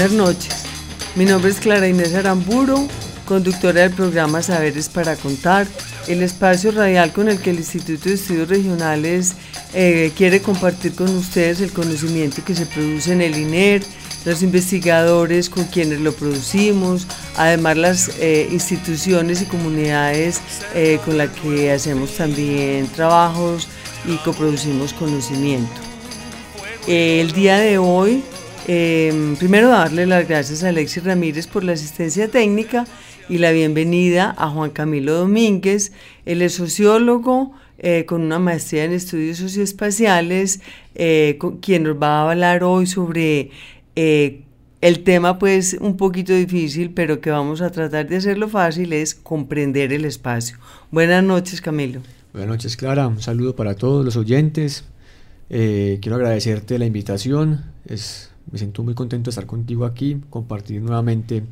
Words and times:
Buenas 0.00 0.16
noches. 0.16 0.54
Mi 1.14 1.26
nombre 1.26 1.50
es 1.50 1.60
Clara 1.60 1.86
Inés 1.86 2.14
Aramburo, 2.14 2.88
conductora 3.26 3.82
del 3.82 3.90
programa 3.90 4.40
Saberes 4.40 4.88
para 4.88 5.14
Contar, 5.14 5.66
el 6.08 6.22
espacio 6.22 6.70
radial 6.70 7.12
con 7.12 7.28
el 7.28 7.38
que 7.38 7.50
el 7.50 7.58
Instituto 7.58 8.08
de 8.08 8.14
Estudios 8.14 8.48
Regionales 8.48 9.34
eh, 9.74 10.10
quiere 10.16 10.40
compartir 10.40 10.94
con 10.94 11.14
ustedes 11.14 11.60
el 11.60 11.70
conocimiento 11.72 12.42
que 12.42 12.54
se 12.54 12.64
produce 12.64 13.12
en 13.12 13.20
el 13.20 13.36
INER, 13.36 13.82
los 14.24 14.42
investigadores 14.42 15.50
con 15.50 15.64
quienes 15.64 16.00
lo 16.00 16.14
producimos, 16.14 17.06
además 17.36 17.76
las 17.76 18.10
eh, 18.20 18.48
instituciones 18.50 19.42
y 19.42 19.44
comunidades 19.44 20.40
eh, 20.74 20.98
con 21.04 21.18
las 21.18 21.28
que 21.28 21.72
hacemos 21.72 22.16
también 22.16 22.86
trabajos 22.86 23.68
y 24.06 24.16
coproducimos 24.24 24.94
conocimiento. 24.94 25.78
el 26.86 27.32
día 27.32 27.58
de 27.58 27.76
hoy 27.76 28.24
Em, 28.72 29.34
primero 29.34 29.68
darle 29.68 30.06
las 30.06 30.28
gracias 30.28 30.62
a 30.62 30.68
Alexis 30.68 31.02
Ramírez 31.02 31.48
por 31.48 31.64
la 31.64 31.72
asistencia 31.72 32.28
técnica 32.28 32.86
y 33.28 33.38
la 33.38 33.50
bienvenida 33.50 34.32
a 34.38 34.48
Juan 34.48 34.70
Camilo 34.70 35.14
Domínguez. 35.14 35.90
Él 36.24 36.40
es 36.40 36.54
sociólogo 36.54 37.52
eh, 37.78 38.04
con 38.06 38.22
una 38.22 38.38
maestría 38.38 38.84
en 38.84 38.92
estudios 38.92 39.38
socioespaciales, 39.38 40.60
eh, 40.94 41.36
quien 41.60 41.82
nos 41.82 42.00
va 42.00 42.20
a 42.20 42.30
hablar 42.30 42.62
hoy 42.62 42.86
sobre 42.86 43.50
eh, 43.96 44.42
el 44.80 45.02
tema 45.02 45.40
pues 45.40 45.76
un 45.80 45.96
poquito 45.96 46.32
difícil, 46.32 46.92
pero 46.92 47.20
que 47.20 47.30
vamos 47.30 47.62
a 47.62 47.72
tratar 47.72 48.06
de 48.06 48.18
hacerlo 48.18 48.48
fácil, 48.48 48.92
es 48.92 49.16
comprender 49.16 49.92
el 49.92 50.04
espacio. 50.04 50.58
Buenas 50.92 51.24
noches, 51.24 51.60
Camilo. 51.60 52.02
Buenas 52.32 52.48
noches, 52.48 52.76
Clara. 52.76 53.08
Un 53.08 53.20
saludo 53.20 53.56
para 53.56 53.74
todos 53.74 54.04
los 54.04 54.16
oyentes. 54.16 54.84
quiero 55.48 56.14
agradecerte 56.14 56.78
la 56.78 56.86
invitación. 56.86 57.64
Es 57.84 58.29
me 58.52 58.58
siento 58.58 58.82
muy 58.82 58.94
contento 58.94 59.28
de 59.28 59.30
estar 59.30 59.46
contigo 59.46 59.84
aquí, 59.84 60.20
compartir 60.30 60.80
nuevamente 60.82 61.42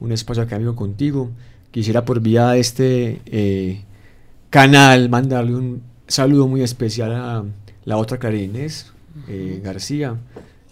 un 0.00 0.12
espacio 0.12 0.42
acá 0.42 0.58
contigo. 0.74 1.30
Quisiera 1.70 2.04
por 2.04 2.20
vía 2.20 2.50
de 2.50 2.60
este 2.60 3.20
eh, 3.26 3.82
canal 4.50 5.08
mandarle 5.08 5.54
un 5.54 5.82
saludo 6.06 6.46
muy 6.48 6.62
especial 6.62 7.12
a 7.12 7.44
la 7.84 7.96
otra 7.96 8.18
Clara 8.18 8.36
eh, 8.36 9.60
García. 9.62 10.16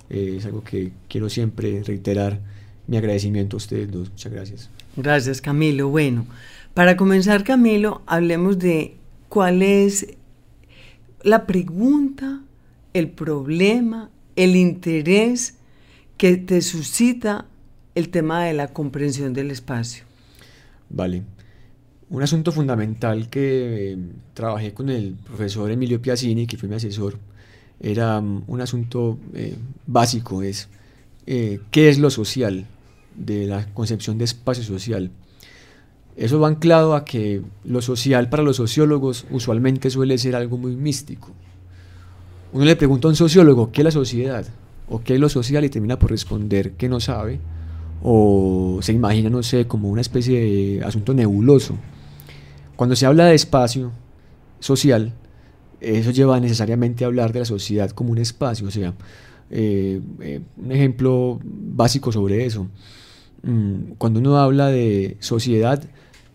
Eh, 0.08 0.36
es 0.38 0.46
algo 0.46 0.62
que 0.62 0.92
quiero 1.08 1.28
siempre 1.28 1.82
reiterar 1.82 2.41
mi 2.86 2.97
agradecimiento 2.97 3.56
a 3.56 3.58
ustedes 3.58 3.91
dos. 3.91 4.10
Muchas 4.10 4.32
gracias. 4.32 4.70
Gracias 4.97 5.41
Camilo. 5.41 5.88
Bueno, 5.88 6.26
para 6.75 6.97
comenzar 6.97 7.44
Camilo, 7.44 8.02
hablemos 8.06 8.58
de 8.58 8.97
cuál 9.28 9.62
es 9.62 10.06
la 11.22 11.47
pregunta, 11.47 12.42
el 12.94 13.10
problema, 13.10 14.10
el 14.36 14.56
interés 14.56 15.54
que 16.16 16.36
te 16.36 16.62
suscita 16.62 17.47
el 17.94 18.10
tema 18.10 18.44
de 18.44 18.52
la 18.52 18.69
comprensión 18.69 19.32
del 19.32 19.50
espacio. 19.50 20.04
Vale. 20.91 21.22
Un 22.08 22.22
asunto 22.22 22.52
fundamental 22.52 23.28
que 23.28 23.92
eh, 23.92 23.98
trabajé 24.32 24.72
con 24.72 24.91
el 24.91 25.14
profesor 25.14 25.70
Emilio 25.70 26.00
Piazzini, 26.00 26.46
que 26.46 26.56
fue 26.56 26.69
mi 26.69 26.76
asesor, 26.76 27.19
era 27.80 28.20
mm, 28.20 28.44
un 28.46 28.60
asunto 28.60 29.19
eh, 29.34 29.56
básico, 29.86 30.42
es 30.42 30.69
eh, 31.26 31.60
qué 31.72 31.88
es 31.88 31.98
lo 31.98 32.10
social, 32.10 32.66
de 33.16 33.46
la 33.46 33.66
concepción 33.72 34.19
de 34.19 34.25
espacio 34.25 34.62
social. 34.62 35.10
Eso 36.16 36.38
va 36.41 36.48
anclado 36.48 36.94
a 36.94 37.04
que 37.04 37.42
lo 37.64 37.82
social 37.82 38.28
para 38.28 38.42
los 38.42 38.56
sociólogos 38.56 39.26
usualmente 39.30 39.91
suele 39.91 40.19
ser 40.19 40.36
algo 40.36 40.56
muy 40.56 40.76
místico, 40.76 41.32
uno 42.52 42.64
le 42.64 42.76
pregunta 42.76 43.08
a 43.08 43.10
un 43.10 43.16
sociólogo 43.16 43.72
qué 43.72 43.80
es 43.82 43.84
la 43.84 43.90
sociedad 43.90 44.46
o 44.88 45.02
qué 45.02 45.14
es 45.14 45.20
lo 45.20 45.28
social 45.28 45.64
y 45.64 45.68
termina 45.68 45.98
por 45.98 46.10
responder 46.10 46.72
que 46.72 46.88
no 46.88 47.00
sabe 47.00 47.40
o 48.02 48.78
se 48.82 48.92
imagina, 48.92 49.30
no 49.30 49.42
sé, 49.42 49.66
como 49.66 49.88
una 49.88 50.00
especie 50.00 50.40
de 50.40 50.84
asunto 50.84 51.14
nebuloso. 51.14 51.76
Cuando 52.76 52.94
se 52.94 53.06
habla 53.06 53.26
de 53.26 53.34
espacio 53.34 53.90
social, 54.60 55.12
eso 55.80 56.10
lleva 56.10 56.38
necesariamente 56.40 57.04
a 57.04 57.08
hablar 57.08 57.32
de 57.32 57.40
la 57.40 57.44
sociedad 57.44 57.90
como 57.90 58.12
un 58.12 58.18
espacio, 58.18 58.68
o 58.68 58.70
sea, 58.70 58.94
eh, 59.50 60.00
eh, 60.20 60.40
un 60.56 60.72
ejemplo 60.72 61.40
básico 61.42 62.12
sobre 62.12 62.44
eso. 62.44 62.68
Mm, 63.42 63.92
cuando 63.98 64.20
uno 64.20 64.38
habla 64.38 64.68
de 64.68 65.16
sociedad, 65.20 65.82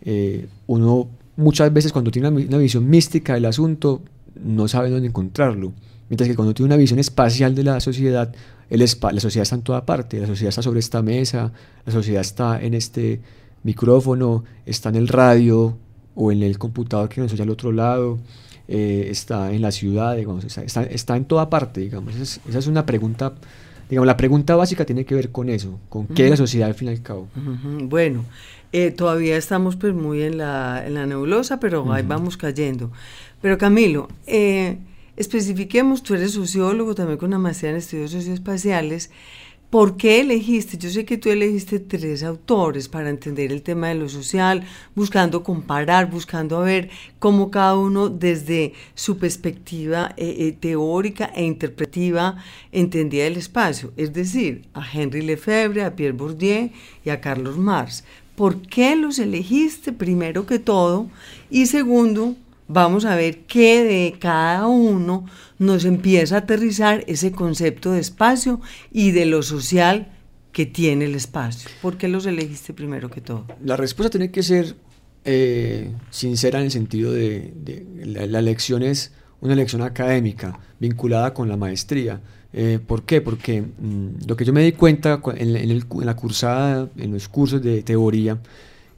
eh, 0.02 0.46
uno 0.66 1.08
muchas 1.36 1.72
veces 1.72 1.92
cuando 1.92 2.10
tiene 2.10 2.28
una, 2.28 2.38
una 2.38 2.58
visión 2.58 2.88
mística 2.88 3.34
del 3.34 3.46
asunto, 3.46 4.02
no 4.42 4.68
sabe 4.68 4.90
dónde 4.90 5.08
encontrarlo. 5.08 5.72
Mientras 6.12 6.28
que 6.28 6.36
cuando 6.36 6.52
tiene 6.52 6.66
una 6.66 6.76
visión 6.76 6.98
espacial 6.98 7.54
de 7.54 7.64
la 7.64 7.80
sociedad, 7.80 8.34
el 8.68 8.80
la 8.80 8.86
sociedad 9.20 9.44
está 9.44 9.54
en 9.54 9.62
toda 9.62 9.86
parte, 9.86 10.20
la 10.20 10.26
sociedad 10.26 10.50
está 10.50 10.60
sobre 10.60 10.80
esta 10.80 11.00
mesa, 11.00 11.54
la 11.86 11.90
sociedad 11.90 12.20
está 12.20 12.60
en 12.60 12.74
este 12.74 13.22
micrófono, 13.62 14.44
está 14.66 14.90
en 14.90 14.96
el 14.96 15.08
radio 15.08 15.78
o 16.14 16.30
en 16.30 16.42
el 16.42 16.58
computador 16.58 17.08
que 17.08 17.22
nos 17.22 17.32
oye 17.32 17.42
al 17.42 17.48
otro 17.48 17.72
lado, 17.72 18.18
eh, 18.68 19.06
está 19.08 19.54
en 19.54 19.62
la 19.62 19.72
ciudad, 19.72 20.14
digamos, 20.14 20.44
está, 20.44 20.82
está, 20.82 21.16
en 21.16 21.24
toda 21.24 21.48
parte, 21.48 21.80
digamos. 21.80 22.14
Esa 22.14 22.58
es, 22.58 22.66
una 22.66 22.84
pregunta, 22.84 23.32
digamos, 23.88 24.06
la 24.06 24.18
pregunta 24.18 24.54
básica 24.54 24.84
tiene 24.84 25.06
que 25.06 25.14
ver 25.14 25.30
con 25.30 25.48
eso, 25.48 25.80
con 25.88 26.08
qué 26.08 26.24
es 26.24 26.30
la 26.30 26.36
sociedad 26.36 26.68
al 26.68 26.74
fin 26.74 26.88
y 26.88 26.90
al 26.90 27.00
cabo. 27.00 27.28
Bueno, 27.84 28.26
eh, 28.72 28.90
todavía 28.90 29.38
estamos 29.38 29.76
pues 29.76 29.94
muy 29.94 30.20
en 30.20 30.36
la, 30.36 30.86
en 30.86 30.92
la 30.92 31.06
nebulosa, 31.06 31.58
pero 31.58 31.90
ahí 31.90 32.04
vamos 32.06 32.36
cayendo. 32.36 32.92
Pero 33.40 33.56
Camilo, 33.56 34.08
eh, 34.26 34.76
especifiquemos, 35.22 36.02
tú 36.02 36.14
eres 36.14 36.32
sociólogo 36.32 36.94
también 36.94 37.18
con 37.18 37.28
una 37.28 37.38
maestría 37.38 37.70
en 37.70 37.76
estudios 37.76 38.10
socioespaciales. 38.10 39.10
¿Por 39.72 39.96
qué 39.96 40.20
elegiste? 40.20 40.76
Yo 40.76 40.90
sé 40.90 41.06
que 41.06 41.16
tú 41.16 41.30
elegiste 41.30 41.78
tres 41.78 42.22
autores 42.24 42.90
para 42.90 43.08
entender 43.08 43.50
el 43.50 43.62
tema 43.62 43.88
de 43.88 43.94
lo 43.94 44.10
social, 44.10 44.64
buscando 44.94 45.42
comparar, 45.42 46.10
buscando 46.10 46.60
ver 46.60 46.90
cómo 47.18 47.50
cada 47.50 47.78
uno 47.78 48.10
desde 48.10 48.74
su 48.94 49.16
perspectiva 49.16 50.12
eh, 50.18 50.36
eh, 50.40 50.52
teórica 50.52 51.32
e 51.34 51.44
interpretiva 51.44 52.36
entendía 52.70 53.26
el 53.26 53.38
espacio. 53.38 53.94
Es 53.96 54.12
decir, 54.12 54.66
a 54.74 54.84
Henry 54.86 55.22
Lefebvre, 55.22 55.84
a 55.84 55.96
Pierre 55.96 56.18
Bourdieu 56.18 56.68
y 57.02 57.08
a 57.08 57.22
Carlos 57.22 57.56
Marx. 57.56 58.04
¿Por 58.36 58.60
qué 58.60 58.94
los 58.94 59.18
elegiste 59.18 59.92
primero 59.92 60.44
que 60.44 60.58
todo? 60.58 61.08
Y 61.48 61.64
segundo, 61.64 62.36
vamos 62.68 63.04
a 63.04 63.16
ver 63.16 63.40
qué 63.46 63.84
de 63.84 64.18
cada 64.18 64.66
uno 64.66 65.26
nos 65.58 65.84
empieza 65.84 66.36
a 66.36 66.38
aterrizar 66.38 67.04
ese 67.06 67.32
concepto 67.32 67.92
de 67.92 68.00
espacio 68.00 68.60
y 68.90 69.12
de 69.12 69.26
lo 69.26 69.42
social 69.42 70.08
que 70.52 70.66
tiene 70.66 71.06
el 71.06 71.14
espacio. 71.14 71.70
¿Por 71.80 71.96
qué 71.96 72.08
los 72.08 72.26
elegiste 72.26 72.74
primero 72.74 73.10
que 73.10 73.20
todo? 73.20 73.46
La 73.64 73.76
respuesta 73.76 74.10
tiene 74.10 74.30
que 74.30 74.42
ser 74.42 74.76
eh, 75.24 75.92
sincera 76.10 76.58
en 76.58 76.66
el 76.66 76.70
sentido 76.70 77.12
de, 77.12 77.52
la, 78.04 78.38
elección 78.38 78.82
es 78.82 79.12
una 79.40 79.52
elección 79.54 79.82
académica 79.82 80.58
vinculada 80.78 81.32
con 81.32 81.48
la 81.48 81.56
maestría. 81.56 82.20
Eh, 82.52 82.78
¿Por 82.84 83.04
qué? 83.04 83.20
Porque 83.20 83.62
mm, 83.62 84.26
lo 84.26 84.36
que 84.36 84.44
yo 84.44 84.52
me 84.52 84.62
di 84.62 84.72
cuenta 84.72 85.20
en, 85.36 85.78
la 86.04 86.16
cursada, 86.16 86.88
en 86.96 87.12
los 87.12 87.28
cursos 87.28 87.62
de 87.62 87.82
teoría, 87.82 88.38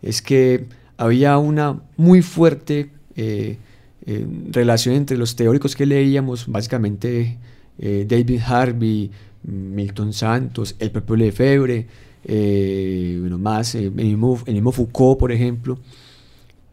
es 0.02 0.22
que 0.22 0.66
había 0.96 1.38
una 1.38 1.80
muy 1.96 2.22
fuerte 2.22 2.90
eh, 3.16 3.58
eh, 4.06 4.26
relación 4.50 4.94
entre 4.94 5.16
los 5.16 5.36
teóricos 5.36 5.74
que 5.74 5.86
leíamos, 5.86 6.46
básicamente 6.46 7.38
eh, 7.78 8.04
David 8.08 8.40
Harvey, 8.46 9.10
Milton 9.44 10.12
Santos, 10.12 10.76
el 10.78 10.90
propio 10.90 11.16
Lefebvre, 11.16 11.86
bueno, 12.26 13.38
más, 13.38 13.74
el 13.74 13.90
mismo, 13.90 14.36
Foucault, 14.72 15.18
por 15.18 15.32
ejemplo, 15.32 15.78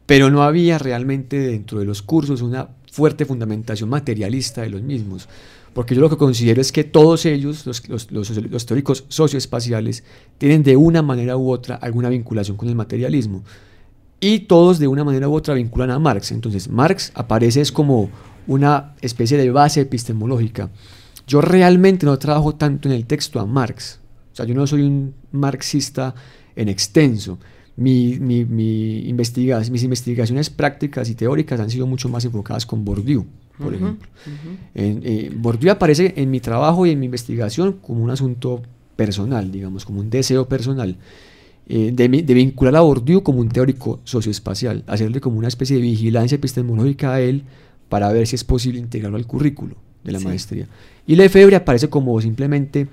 pero 0.05 0.29
no 0.29 0.43
había 0.43 0.77
realmente 0.77 1.39
dentro 1.39 1.79
de 1.79 1.85
los 1.85 2.01
cursos 2.01 2.41
una 2.41 2.69
fuerte 2.91 3.25
fundamentación 3.25 3.89
materialista 3.89 4.61
de 4.61 4.69
los 4.69 4.81
mismos. 4.81 5.27
Porque 5.73 5.95
yo 5.95 6.01
lo 6.01 6.09
que 6.09 6.17
considero 6.17 6.59
es 6.59 6.71
que 6.71 6.83
todos 6.83 7.25
ellos, 7.25 7.65
los, 7.65 7.87
los, 7.87 8.11
los, 8.11 8.65
teóricos 8.65 9.05
socioespaciales, 9.07 10.03
tienen 10.37 10.63
de 10.63 10.75
una 10.75 11.01
manera 11.01 11.37
u 11.37 11.49
otra 11.49 11.75
alguna 11.75 12.09
vinculación 12.09 12.57
con 12.57 12.67
el 12.67 12.75
materialismo. 12.75 13.43
Y 14.23 14.41
todos 14.41 14.77
de 14.77 14.87
una 14.87 15.03
manera 15.03 15.27
u 15.27 15.33
otra 15.33 15.55
vinculan 15.55 15.89
a 15.89 15.99
Marx. 15.99 16.31
Entonces 16.31 16.69
Marx 16.69 17.11
aparece 17.15 17.59
es 17.59 17.71
como 17.71 18.09
una 18.45 18.93
especie 19.01 19.37
de 19.37 19.49
base 19.49 19.81
epistemológica. 19.81 20.69
Yo 21.27 21.41
realmente 21.41 22.05
no 22.05 22.17
trabajo 22.19 22.55
tanto 22.55 22.87
en 22.87 22.93
el 22.93 23.05
texto 23.05 23.39
a 23.39 23.45
Marx. 23.47 23.99
O 24.31 24.35
sea, 24.35 24.45
yo 24.45 24.53
no 24.53 24.67
soy 24.67 24.83
un 24.83 25.13
marxista 25.31 26.13
en 26.55 26.69
extenso. 26.69 27.39
Mi, 27.77 28.19
mi, 28.19 28.45
mi 28.45 29.11
mis 29.11 29.83
investigaciones 29.83 30.49
prácticas 30.49 31.09
y 31.09 31.15
teóricas 31.15 31.59
han 31.59 31.69
sido 31.69 31.87
mucho 31.87 32.09
más 32.09 32.23
enfocadas 32.25 32.65
con 32.65 32.85
Bourdieu, 32.85 33.25
por 33.57 33.73
ejemplo. 33.73 34.07
Eh, 34.75 35.31
Bourdieu 35.35 35.71
aparece 35.71 36.13
en 36.15 36.29
mi 36.29 36.39
trabajo 36.39 36.85
y 36.85 36.91
en 36.91 36.99
mi 36.99 37.05
investigación 37.05 37.73
como 37.81 38.03
un 38.03 38.11
asunto 38.11 38.61
personal, 38.95 39.51
digamos, 39.51 39.85
como 39.85 39.99
un 39.99 40.09
deseo 40.09 40.47
personal. 40.47 40.97
Eh, 41.67 41.91
de, 41.93 42.09
de, 42.09 42.33
vincular 42.33 42.75
a 42.75 42.81
Bourdieu 42.81 43.23
como 43.23 43.39
un 43.39 43.49
teórico 43.49 44.01
socioespacial, 44.03 44.83
hacerle 44.87 45.21
como 45.21 45.37
una 45.37 45.47
especie 45.47 45.77
de 45.77 45.81
vigilancia 45.81 46.35
epistemológica 46.35 47.13
a 47.13 47.21
él 47.21 47.43
para 47.87 48.11
ver 48.11 48.27
si 48.27 48.35
es 48.35 48.43
posible 48.43 48.79
integrarlo 48.79 49.17
al 49.17 49.27
currículo 49.27 49.75
de 50.03 50.11
la 50.11 50.19
maestría. 50.19 50.67
Y 51.07 51.15
Lefebvre 51.15 51.55
aparece 51.55 51.89
como 51.89 52.19
simplemente 52.19 52.87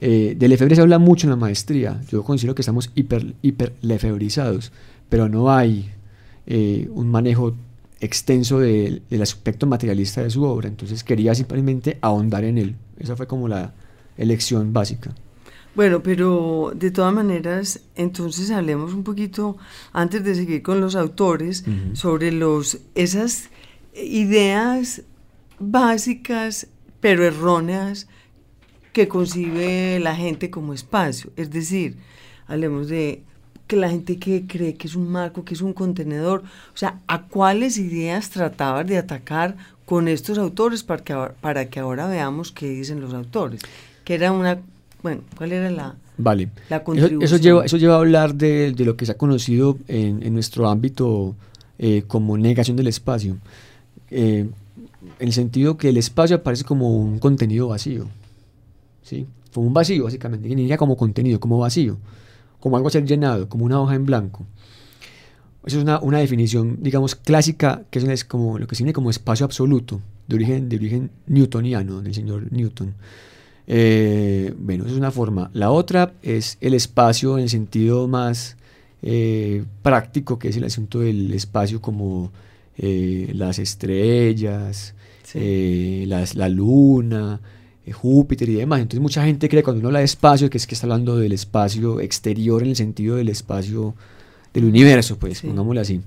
eh, 0.00 0.36
de 0.38 0.48
Lefebvre 0.48 0.76
se 0.76 0.80
habla 0.80 0.98
mucho 0.98 1.26
en 1.26 1.30
la 1.30 1.36
maestría. 1.36 2.00
Yo 2.08 2.22
considero 2.22 2.54
que 2.54 2.62
estamos 2.62 2.90
hiper, 2.94 3.34
hiper 3.42 3.74
lefebrizados, 3.80 4.72
pero 5.08 5.28
no 5.28 5.50
hay 5.50 5.90
eh, 6.46 6.88
un 6.92 7.10
manejo 7.10 7.54
extenso 8.00 8.60
del 8.60 9.02
aspecto 9.20 9.66
materialista 9.66 10.22
de 10.22 10.30
su 10.30 10.44
obra. 10.44 10.68
Entonces 10.68 11.02
quería 11.02 11.34
simplemente 11.34 11.98
ahondar 12.00 12.44
en 12.44 12.58
él. 12.58 12.76
Esa 12.98 13.16
fue 13.16 13.26
como 13.26 13.48
la 13.48 13.74
elección 14.16 14.72
básica. 14.72 15.14
Bueno, 15.78 16.02
pero 16.02 16.72
de 16.74 16.90
todas 16.90 17.14
maneras, 17.14 17.82
entonces 17.94 18.50
hablemos 18.50 18.94
un 18.94 19.04
poquito, 19.04 19.56
antes 19.92 20.24
de 20.24 20.34
seguir 20.34 20.60
con 20.60 20.80
los 20.80 20.96
autores, 20.96 21.64
sobre 21.92 22.32
los, 22.32 22.80
esas 22.96 23.48
ideas 23.94 25.02
básicas, 25.60 26.66
pero 26.98 27.24
erróneas, 27.24 28.08
que 28.92 29.06
concibe 29.06 30.00
la 30.00 30.16
gente 30.16 30.50
como 30.50 30.74
espacio. 30.74 31.30
Es 31.36 31.52
decir, 31.52 31.96
hablemos 32.48 32.88
de 32.88 33.22
que 33.68 33.76
la 33.76 33.88
gente 33.88 34.18
que 34.18 34.48
cree 34.48 34.74
que 34.74 34.88
es 34.88 34.96
un 34.96 35.08
marco, 35.08 35.44
que 35.44 35.54
es 35.54 35.62
un 35.62 35.74
contenedor, 35.74 36.42
o 36.74 36.76
sea, 36.76 37.02
¿a 37.06 37.26
cuáles 37.28 37.78
ideas 37.78 38.30
tratabas 38.30 38.84
de 38.84 38.98
atacar 38.98 39.56
con 39.86 40.08
estos 40.08 40.38
autores 40.38 40.82
para 40.82 41.04
que, 41.04 41.14
para 41.40 41.70
que 41.70 41.78
ahora 41.78 42.08
veamos 42.08 42.50
qué 42.50 42.68
dicen 42.68 43.00
los 43.00 43.14
autores? 43.14 43.60
Que 44.02 44.14
era 44.14 44.32
una, 44.32 44.58
bueno, 45.02 45.22
¿cuál 45.36 45.52
era 45.52 45.70
la, 45.70 45.96
vale. 46.16 46.50
contribución? 46.84 47.22
Eso, 47.22 47.36
lleva, 47.36 47.64
eso 47.64 47.76
lleva 47.76 47.94
a 47.94 47.98
hablar 47.98 48.34
de, 48.34 48.74
lo 48.78 48.96
que 48.96 49.06
se 49.06 49.12
ha 49.12 49.16
conocido 49.16 49.78
en, 49.86 50.32
nuestro 50.34 50.68
ámbito 50.68 51.36
eh, 51.78 52.02
como 52.06 52.36
negación 52.36 52.76
del 52.76 52.88
espacio. 52.88 53.36
Eh, 54.10 54.48
en 55.18 55.26
el 55.26 55.32
sentido 55.32 55.76
que 55.76 55.88
el 55.88 55.96
espacio 55.96 56.36
aparece 56.36 56.64
como 56.64 56.96
un 56.96 57.18
contenido 57.18 57.68
vacío. 57.68 58.08
¿sí? 59.02 59.26
Como 59.52 59.66
un 59.66 59.74
vacío, 59.74 60.04
básicamente, 60.04 60.48
que 60.48 60.76
como 60.76 60.96
contenido, 60.96 61.40
como 61.40 61.58
vacío, 61.58 61.98
como 62.60 62.76
algo 62.76 62.88
a 62.88 62.92
ser 62.92 63.04
llenado, 63.04 63.48
como 63.48 63.64
una 63.64 63.80
hoja 63.80 63.94
en 63.94 64.04
blanco. 64.04 64.46
Esa 65.64 65.76
es 65.78 65.82
una, 65.82 66.00
una, 66.00 66.18
definición, 66.18 66.78
digamos, 66.80 67.14
clásica, 67.14 67.82
que 67.90 67.98
es 67.98 68.24
como 68.24 68.58
lo 68.58 68.66
que 68.66 68.74
se 68.74 68.82
define 68.82 68.92
como 68.92 69.10
espacio 69.10 69.44
absoluto, 69.44 70.00
de 70.26 70.36
origen, 70.36 70.68
de 70.68 70.76
origen 70.76 71.10
newtoniano, 71.26 72.00
del 72.00 72.14
señor 72.14 72.50
Newton. 72.52 72.94
Eh, 73.68 74.54
bueno, 74.58 74.84
esa 74.84 74.94
es 74.94 74.98
una 74.98 75.12
forma. 75.12 75.50
La 75.52 75.70
otra 75.70 76.14
es 76.22 76.58
el 76.60 76.74
espacio 76.74 77.36
en 77.36 77.44
el 77.44 77.50
sentido 77.50 78.08
más 78.08 78.56
eh, 79.02 79.64
práctico, 79.82 80.38
que 80.38 80.48
es 80.48 80.56
el 80.56 80.64
asunto 80.64 81.00
del 81.00 81.32
espacio 81.34 81.80
como 81.80 82.32
eh, 82.76 83.30
las 83.34 83.60
estrellas, 83.60 84.94
las, 85.34 86.34
la 86.34 86.48
luna, 86.48 87.40
eh, 87.88 87.92
Júpiter 87.92 88.48
y 88.48 88.54
demás. 88.54 88.80
Entonces 88.80 89.00
mucha 89.00 89.24
gente 89.24 89.48
cree 89.48 89.62
cuando 89.62 89.80
uno 89.80 89.88
habla 89.88 90.00
de 90.00 90.04
espacio 90.04 90.50
que 90.50 90.58
es 90.58 90.66
que 90.66 90.74
está 90.74 90.86
hablando 90.86 91.16
del 91.16 91.32
espacio 91.32 92.00
exterior 92.00 92.62
en 92.62 92.70
el 92.70 92.76
sentido 92.76 93.16
del 93.16 93.28
espacio 93.28 93.94
del 94.52 94.64
universo, 94.64 95.18
pues 95.18 95.40
pongámoslo 95.40 95.80
así. 95.80 96.00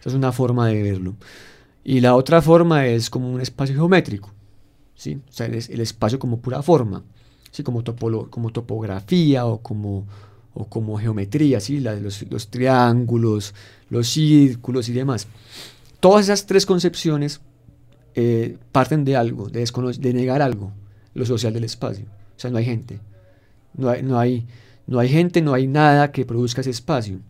Esa 0.00 0.08
es 0.10 0.14
una 0.14 0.32
forma 0.32 0.68
de 0.68 0.82
verlo. 0.82 1.14
Y 1.84 2.00
la 2.00 2.14
otra 2.14 2.42
forma 2.42 2.86
es 2.86 3.10
como 3.10 3.30
un 3.30 3.40
espacio 3.40 3.74
geométrico, 3.74 4.30
¿sí? 5.00 5.18
O 5.30 5.32
sea, 5.32 5.46
el, 5.46 5.80
espacio 5.80 6.18
como 6.18 6.40
pura 6.40 6.62
forma, 6.62 7.02
¿sí? 7.50 7.62
Como, 7.62 7.82
como 8.28 8.50
topografía 8.50 9.46
o 9.46 9.62
como, 9.62 10.06
o 10.52 10.66
como 10.66 10.98
geometría, 10.98 11.58
¿sí? 11.58 11.80
La, 11.80 11.94
los, 11.94 12.30
los 12.30 12.48
triángulos, 12.48 13.54
los 13.88 14.08
círculos 14.08 14.90
y 14.90 14.92
demás. 14.92 15.26
Todas 16.00 16.26
esas 16.26 16.44
tres 16.44 16.66
concepciones 16.66 17.40
eh, 18.14 18.58
parten 18.72 19.06
de 19.06 19.16
algo, 19.16 19.48
de, 19.48 19.64
de 19.98 20.12
negar 20.12 20.42
algo 20.42 20.72
lo 21.14 21.24
social 21.24 21.54
del 21.54 21.64
espacio. 21.64 22.04
O 22.36 22.40
sea, 22.40 22.50
no 22.50 22.58
hay 22.58 22.66
gente. 22.66 23.00
No 23.72 23.88
hay, 23.88 24.02
no 24.02 24.18
hay, 24.18 24.46
no 24.86 24.98
hay 24.98 25.08
gente, 25.08 25.40
no 25.40 25.54
hay 25.54 25.66
nada 25.66 26.12
que 26.12 26.26
produzca 26.26 26.60
ese 26.60 26.70
espacio. 26.70 27.20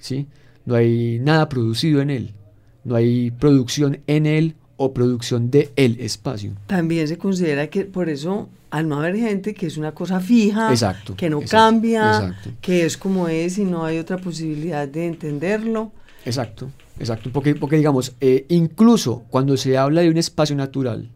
¿sí? 0.00 0.26
No 0.64 0.74
hay 0.74 1.18
nada 1.20 1.50
producido 1.50 2.00
en 2.00 2.08
él. 2.08 2.34
No 2.82 2.94
hay 2.94 3.30
producción 3.30 4.00
en 4.06 4.24
él 4.24 4.54
o 4.82 4.94
producción 4.94 5.50
de 5.50 5.70
el 5.76 6.00
espacio. 6.00 6.52
También 6.66 7.06
se 7.06 7.18
considera 7.18 7.66
que 7.66 7.84
por 7.84 8.08
eso, 8.08 8.48
al 8.70 8.88
no 8.88 8.96
haber 8.98 9.14
gente, 9.14 9.52
que 9.52 9.66
es 9.66 9.76
una 9.76 9.92
cosa 9.92 10.20
fija, 10.20 10.72
que 11.18 11.28
no 11.28 11.42
cambia, 11.42 12.34
que 12.62 12.86
es 12.86 12.96
como 12.96 13.28
es 13.28 13.58
y 13.58 13.64
no 13.64 13.84
hay 13.84 13.98
otra 13.98 14.16
posibilidad 14.16 14.88
de 14.88 15.06
entenderlo. 15.06 15.92
Exacto, 16.24 16.70
exacto. 16.98 17.28
Porque, 17.30 17.54
porque 17.54 17.76
digamos, 17.76 18.14
eh, 18.22 18.46
incluso 18.48 19.24
cuando 19.28 19.58
se 19.58 19.76
habla 19.76 20.00
de 20.00 20.08
un 20.08 20.16
espacio 20.16 20.56
natural, 20.56 21.10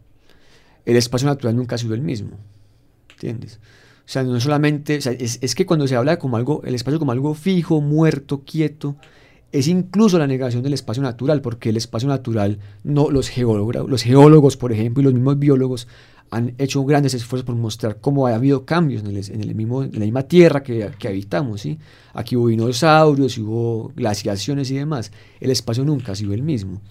el 0.85 0.95
espacio 0.95 1.27
natural 1.27 1.55
nunca 1.55 1.73
ha 1.73 1.79
sido 1.79 1.95
el 1.95 2.01
mismo. 2.01 2.37
¿Entiendes? 3.13 3.59
O 4.01 4.07
sea, 4.07 4.21
no 4.21 4.39
solamente, 4.39 4.99
es, 4.99 5.55
que 5.55 5.65
cuando 5.65 5.87
se 5.87 5.95
habla 5.95 6.19
como 6.19 6.37
algo, 6.37 6.61
el 6.65 6.75
espacio 6.75 6.99
como 6.99 7.13
algo 7.13 7.33
fijo, 7.33 7.81
muerto, 7.81 8.43
quieto, 8.45 8.95
es 9.57 9.67
incluso 9.67 10.17
la 10.19 10.27
negación 10.27 10.63
del 10.63 10.73
espacio 10.73 11.03
natural, 11.03 11.41
porque 11.41 11.69
el 11.69 11.77
espacio 11.77 12.09
natural, 12.09 12.59
no, 12.83 13.09
los, 13.09 13.29
geólogos, 13.29 13.89
los 13.89 14.03
geólogos, 14.03 14.57
por 14.57 14.71
ejemplo, 14.71 15.01
y 15.01 15.05
los 15.05 15.13
mismos 15.13 15.39
biólogos 15.39 15.87
han 16.31 16.55
hecho 16.57 16.83
grandes 16.83 17.13
esfuerzos 17.13 17.45
por 17.45 17.55
mostrar 17.55 17.99
cómo 18.01 18.27
ha 18.27 18.35
habido 18.35 18.65
cambios 18.65 19.03
en, 19.03 19.41
el, 19.41 19.55
mismo, 19.55 19.83
en 19.83 19.93
la 19.93 19.99
misma 19.99 20.23
tierra 20.23 20.63
que, 20.63 20.91
que, 20.97 21.07
habitamos. 21.07 21.61
¿sí? 21.61 21.77
Aquí 22.13 22.35
hubo 22.35 22.47
dinosaurios, 22.47 23.37
hubo 23.37 23.91
glaciaciones 23.95 24.71
y 24.71 24.75
demás. 24.75 25.11
El 25.39 25.51
espacio 25.51 25.85
nunca 25.85 26.13
ha 26.13 26.15
sido 26.15 26.33
el 26.33 26.41
mismo. 26.41 26.81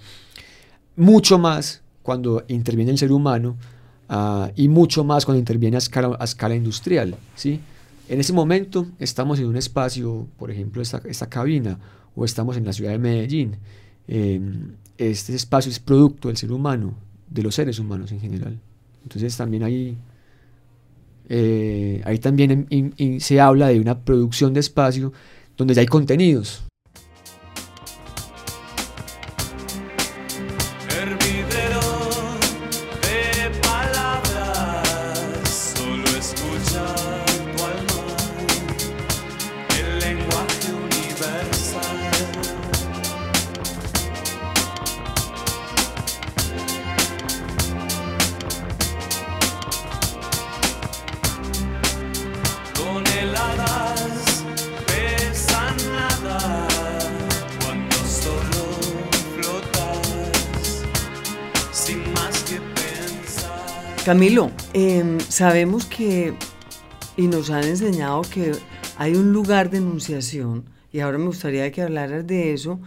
Mucho 0.96 1.38
más 1.38 1.82
cuando 2.02 2.44
interviene 2.48 2.92
el 2.92 2.98
ser 2.98 3.10
humano, 3.10 3.56
Ah, 4.08 4.50
y 4.54 4.68
mucho 4.68 5.02
más 5.02 5.24
cuando 5.24 5.38
interviene 5.38 5.76
a 5.76 5.78
escala, 5.78 6.16
escala 6.20 6.54
industrial. 6.54 7.16
¿sí? 7.34 7.60
En 8.08 8.20
ese 8.20 8.32
momento 8.32 8.86
estamos 8.98 9.38
en 9.38 9.46
un 9.46 9.56
espacio, 9.56 10.26
por 10.38 10.50
ejemplo, 10.50 10.82
esta, 10.82 11.00
esta 11.06 11.28
cabina, 11.28 11.78
o 12.14 12.24
estamos 12.24 12.56
en 12.56 12.64
la 12.64 12.72
ciudad 12.72 12.92
de 12.92 12.98
Medellín. 12.98 13.56
Em, 14.06 14.72
este 14.98 15.34
espacio 15.34 15.70
es 15.70 15.78
producto 15.78 16.28
del 16.28 16.36
ser 16.36 16.52
humano, 16.52 16.94
de 17.30 17.42
los 17.42 17.54
seres 17.54 17.78
humanos 17.78 18.12
en 18.12 18.20
general. 18.20 18.58
Entonces 19.02 19.36
también 19.36 19.62
ahí, 19.62 19.96
eh, 21.28 22.02
ahí 22.04 22.18
también 22.18 22.66
se 23.18 23.40
habla 23.40 23.68
de 23.68 23.80
una 23.80 24.00
producción 24.00 24.54
de 24.54 24.60
espacio 24.60 25.12
donde 25.56 25.74
ya 25.74 25.80
hay 25.80 25.86
contenidos, 25.86 26.64
Camilo, 64.04 64.50
em, 64.74 65.18
sabemos 65.18 65.86
que, 65.86 66.34
y 67.16 67.26
nos 67.26 67.48
han 67.48 67.64
enseñado 67.64 68.20
que 68.20 68.52
hay 68.98 69.14
un 69.14 69.32
lugar 69.32 69.70
de 69.70 69.78
enunciación, 69.78 70.66
y 70.92 71.00
ahora 71.00 71.16
me 71.16 71.24
gustaría 71.24 71.72
que 71.72 71.80
hablaras 71.80 72.26
de 72.26 72.52
eso, 72.52 72.80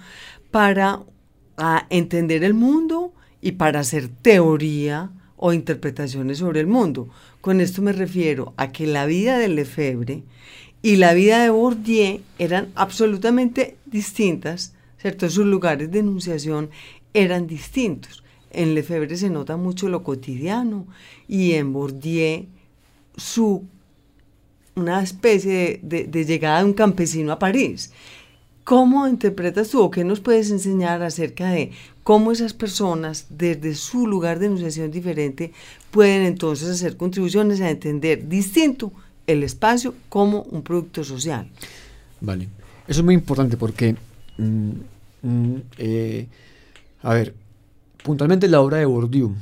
para 0.52 1.02
a 1.58 1.88
entender 1.90 2.44
el 2.44 2.54
mundo 2.54 3.14
y 3.42 3.54
para 3.54 3.80
hacer 3.80 4.10
teoría 4.10 5.10
o 5.38 5.54
interpretaciones 5.54 6.38
sobre 6.38 6.60
el 6.60 6.68
mundo. 6.68 7.10
Con 7.42 7.62
esto 7.62 7.82
me 7.82 7.94
refiero 7.94 8.54
a 8.56 8.72
que 8.72 8.86
la 8.86 9.08
vida 9.08 9.40
de 9.40 9.48
Lefebvre 9.48 10.24
y 10.84 10.98
la 10.98 11.16
vida 11.16 11.42
de 11.42 11.50
Bourdieu 11.50 12.22
eran 12.38 12.68
absolutamente 12.76 13.76
distintas, 13.88 14.76
¿cierto? 15.00 15.32
Sus 15.32 15.48
lugares 15.48 15.90
de 15.90 15.98
enunciación 15.98 16.70
eran 17.16 17.48
distintos. 17.48 18.24
En 18.51 18.75
Lefebvre 18.75 19.18
se 19.18 19.30
nota 19.30 19.58
mucho 19.58 19.89
lo 19.89 20.04
cotidiano 20.04 20.88
y 21.27 21.54
en 21.54 21.74
Bourdieu 21.74 22.46
su 23.16 23.66
una 24.77 25.01
especie 25.01 25.80
de, 25.82 26.25
llegada 26.25 26.60
de 26.60 26.66
un 26.66 26.74
campesino 26.74 27.32
a 27.32 27.39
París. 27.39 27.92
¿Cómo 28.63 29.08
interpretas 29.08 29.70
tú 29.70 29.82
o 29.82 29.89
qué 29.89 30.04
nos 30.04 30.20
puedes 30.20 30.51
enseñar 30.51 31.01
acerca 31.01 31.50
de 31.50 31.72
cómo 32.04 32.32
esas 32.32 32.54
personas, 32.54 33.25
desde 33.30 33.74
su 33.75 34.06
lugar 34.08 34.39
de 34.39 34.46
enunciación 34.46 34.92
diferente, 34.92 35.51
pueden 35.89 36.24
entonces 36.24 36.70
hacer 36.70 36.96
contribuciones 36.96 37.60
a 37.62 37.70
entender 37.70 38.27
distinto 38.27 38.92
el 39.25 39.44
espacio 39.44 39.96
como 40.10 40.44
un 40.44 40.62
producto 40.62 41.04
social? 41.04 41.50
Vale, 42.22 42.48
eso 42.88 43.00
es 43.00 43.06
muy 43.06 43.16
importante 43.16 43.58
porque, 43.58 43.96
mm, 44.38 44.72
mm, 45.24 45.56
eh, 45.80 46.27
a 47.01 47.13
ver, 47.13 47.34
puntualmente 48.08 48.48
la 48.48 48.62
obra 48.62 48.78
de 48.78 48.86
Bourdieu, 48.86 49.36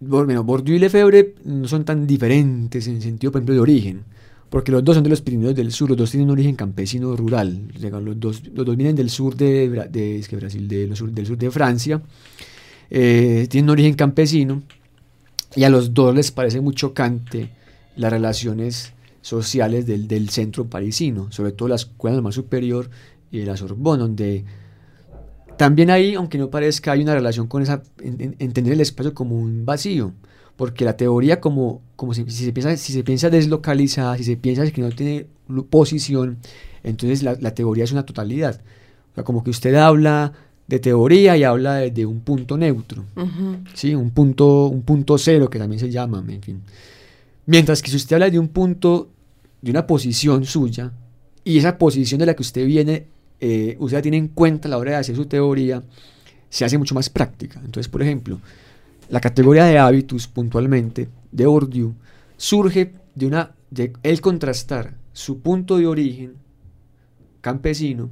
bueno, 0.00 0.44
Bourdieu 0.44 0.76
y 0.76 0.78
Lefebvre 0.78 1.34
no 1.44 1.66
son 1.66 1.84
tan 1.84 2.06
diferentes 2.06 2.86
en 2.86 3.00
sentido, 3.00 3.32
por 3.32 3.40
ejemplo, 3.40 3.54
de 3.54 3.60
origen 3.60 4.04
porque 4.50 4.72
los 4.72 4.82
dos 4.82 4.96
son 4.96 5.04
de 5.04 5.10
los 5.10 5.20
Pirineos 5.20 5.54
del 5.54 5.72
Sur, 5.72 5.90
los 5.90 5.98
dos 5.98 6.10
tienen 6.10 6.28
un 6.28 6.32
origen 6.32 6.56
campesino 6.56 7.14
rural, 7.16 7.68
los 7.80 8.20
dos, 8.20 8.42
vienen 8.76 8.96
del 8.96 9.10
sur 9.10 9.36
de, 9.36 9.68
de, 9.68 10.24
Brasil, 10.32 10.68
de, 10.68 10.86
del 10.86 11.26
sur 11.26 11.38
de 11.38 11.50
Francia, 11.50 12.00
eh, 12.90 13.46
tienen 13.50 13.66
un 13.66 13.72
origen 13.72 13.94
campesino 13.94 14.62
y 15.54 15.64
a 15.64 15.70
los 15.70 15.92
dos 15.92 16.14
les 16.14 16.30
parece 16.30 16.60
muy 16.60 16.74
chocante 16.74 17.50
las 17.96 18.10
relaciones 18.10 18.92
sociales 19.20 19.86
del, 19.86 20.30
centro 20.30 20.66
parisino, 20.66 21.30
sobre 21.30 21.52
todo 21.52 21.68
la 21.68 21.74
escuela 21.74 22.14
normal 22.14 22.32
superior 22.32 22.88
y 23.30 23.42
la 23.42 23.56
Sorbonne, 23.56 24.00
donde 24.00 24.44
también 25.58 25.90
ahí, 25.90 26.14
aunque 26.14 26.38
no 26.38 26.48
parezca, 26.48 26.92
hay 26.92 27.02
una 27.02 27.14
relación 27.14 27.46
con 27.46 27.62
esa, 27.62 27.82
entender 28.00 28.72
el 28.72 28.80
espacio 28.80 29.12
como 29.12 29.36
un 29.36 29.66
vacío 29.66 30.14
porque 30.58 30.84
la 30.84 30.96
teoría 30.96 31.40
como, 31.40 31.82
como 31.94 32.12
si, 32.12 32.28
se 32.28 32.52
piensa, 32.52 32.76
si 32.76 32.92
se 32.92 33.04
piensa 33.04 33.30
deslocalizada, 33.30 34.16
si 34.16 34.24
se 34.24 34.36
piensa 34.36 34.68
que 34.72 34.82
no 34.82 34.90
tiene 34.90 35.28
posición, 35.70 36.38
entonces 36.82 37.22
la, 37.22 37.54
teoría 37.54 37.84
es 37.84 37.92
una 37.92 38.04
totalidad. 38.04 38.60
O 39.12 39.14
sea, 39.14 39.22
como 39.22 39.44
que 39.44 39.50
usted 39.50 39.76
habla 39.76 40.32
de 40.66 40.80
teoría 40.80 41.36
y 41.36 41.44
habla 41.44 41.76
de, 41.76 42.06
un 42.06 42.22
punto 42.22 42.58
neutro, 42.58 43.04
¿sí? 43.74 43.94
un, 43.94 44.10
punto, 44.10 44.66
un 44.66 44.82
punto 44.82 45.16
cero 45.16 45.48
que 45.48 45.60
también 45.60 45.78
se 45.78 45.90
llama, 45.90 46.24
en 46.28 46.42
fin. 46.42 46.60
Mientras 47.46 47.80
que 47.80 47.90
si 47.90 47.96
usted 47.96 48.14
habla 48.14 48.28
de 48.28 48.40
un 48.40 48.48
punto, 48.48 49.10
de 49.62 49.70
una 49.70 49.86
posición 49.86 50.44
suya, 50.44 50.92
y 51.44 51.58
esa 51.58 51.78
posición 51.78 52.18
de 52.18 52.26
la 52.26 52.34
que 52.34 52.42
usted 52.42 52.66
viene, 52.66 53.06
eh, 53.40 53.76
usted 53.78 54.02
tiene 54.02 54.16
en 54.16 54.28
cuenta 54.28 54.68
a 54.68 54.70
la 54.70 54.78
hora 54.78 54.92
de 54.92 54.96
hacer 54.98 55.16
su 55.16 55.26
teoría, 55.26 55.82
se 56.48 56.64
hace 56.64 56.78
mucho 56.78 56.94
más 56.94 57.10
práctica. 57.10 57.60
Entonces, 57.64 57.88
por 57.88 58.02
ejemplo, 58.02 58.40
la 59.08 59.20
categoría 59.20 59.64
de 59.64 59.78
hábitus, 59.78 60.26
puntualmente, 60.26 61.08
de 61.30 61.46
Bourdieu, 61.46 61.94
surge 62.36 62.94
de 63.14 63.26
una 63.26 63.54
de 63.70 63.92
el 64.02 64.20
contrastar 64.20 64.94
su 65.12 65.40
punto 65.40 65.76
de 65.76 65.86
origen 65.86 66.34
campesino 67.40 68.08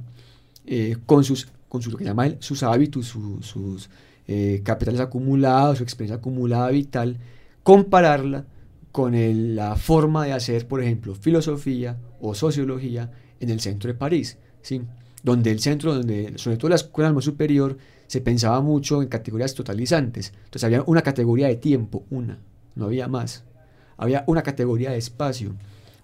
eh, 0.65 0.97
con 1.05 1.23
sus 1.23 1.47
con 1.67 1.81
lo 1.91 1.97
que 1.97 2.05
llama 2.05 2.29
sus 2.39 2.63
hábitos, 2.63 3.13
sus 3.41 3.89
eh, 4.27 4.61
capitales 4.63 5.01
acumulados, 5.01 5.77
su 5.77 5.83
experiencia 5.83 6.17
acumulada 6.17 6.69
vital, 6.69 7.17
compararla 7.63 8.45
con 8.91 9.13
la 9.55 9.75
forma 9.75 10.25
de 10.25 10.33
hacer, 10.33 10.67
por 10.67 10.81
ejemplo, 10.81 11.13
filosofía 11.13 11.97
o 12.21 12.33
sociología 12.33 13.11
en 13.39 13.49
el 13.49 13.59
centro 13.59 13.89
de 13.89 13.93
París, 13.93 14.37
¿sí? 14.61 14.81
Donde 15.23 15.51
el 15.51 15.59
centro, 15.59 15.93
donde 15.93 16.33
sobre 16.37 16.57
todo 16.57 16.69
la 16.69 16.75
escuela 16.75 17.11
más 17.11 17.25
superior, 17.25 17.77
se 18.07 18.21
pensaba 18.21 18.61
mucho 18.61 19.01
en 19.01 19.09
categorías 19.09 19.53
totalizantes. 19.53 20.33
Entonces 20.45 20.63
había 20.63 20.83
una 20.83 21.01
categoría 21.01 21.47
de 21.47 21.57
tiempo, 21.57 22.05
una, 22.09 22.39
no 22.75 22.85
había 22.85 23.07
más. 23.07 23.43
Había 23.97 24.23
una 24.27 24.43
categoría 24.43 24.91
de 24.91 24.97
espacio, 24.97 25.55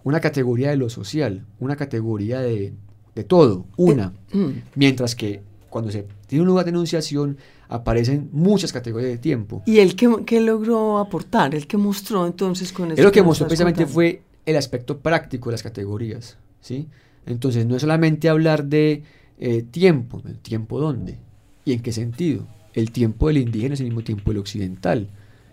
una 0.04 0.20
categoría 0.20 0.72
de 0.72 0.78
lo 0.78 0.90
social, 0.90 1.46
una 1.60 1.76
categoría 1.76 2.42
de, 2.42 2.74
de 3.16 3.24
todo, 3.24 3.66
una. 3.78 4.14
Eh, 4.32 4.38
mm. 4.38 4.52
Mientras 4.76 5.16
que 5.16 5.42
cuando 5.70 5.92
se 5.92 6.06
tiene 6.28 6.42
un 6.42 6.48
lugar 6.48 6.66
de 6.66 6.72
enunciación 6.72 7.38
aparecen 7.70 8.30
muchas 8.32 8.72
categorías 8.72 9.12
de 9.12 9.18
tiempo. 9.18 9.64
¿Y 9.66 9.80
él 9.80 9.96
qué, 9.96 10.40
logró 10.40 11.00
aportar? 11.00 11.56
¿El 11.56 11.66
que 11.66 11.78
mostró 11.78 12.28
entonces 12.28 12.72
con 12.72 12.92
eso? 12.92 13.02
Él 13.02 13.06
lo 13.06 13.12
que, 13.12 13.24
mostró 13.24 13.48
precisamente 13.48 13.86
fue 13.88 14.22
el 14.46 14.56
aspecto 14.56 15.00
práctico 15.00 15.50
de 15.50 15.54
las 15.54 15.64
categorías. 15.64 16.38
¿sí? 16.62 16.88
Entonces 17.26 17.66
no 17.66 17.76
es 17.76 17.82
solamente 17.82 18.30
hablar 18.30 18.66
de 18.66 19.04
eh, 19.40 19.64
tiempo, 19.64 20.22
¿tiempo 20.42 20.80
dónde? 20.80 21.20
¿Y 21.66 21.74
en 21.74 21.82
qué 21.82 21.92
sentido? 21.92 22.48
El 22.74 22.92
tiempo 22.92 23.28
del 23.28 23.38
indígena 23.38 23.76
es 23.76 23.80
el 23.80 23.88
mismo 23.88 24.04
tiempo 24.04 24.32
del 24.32 24.40
occidental. 24.40 25.10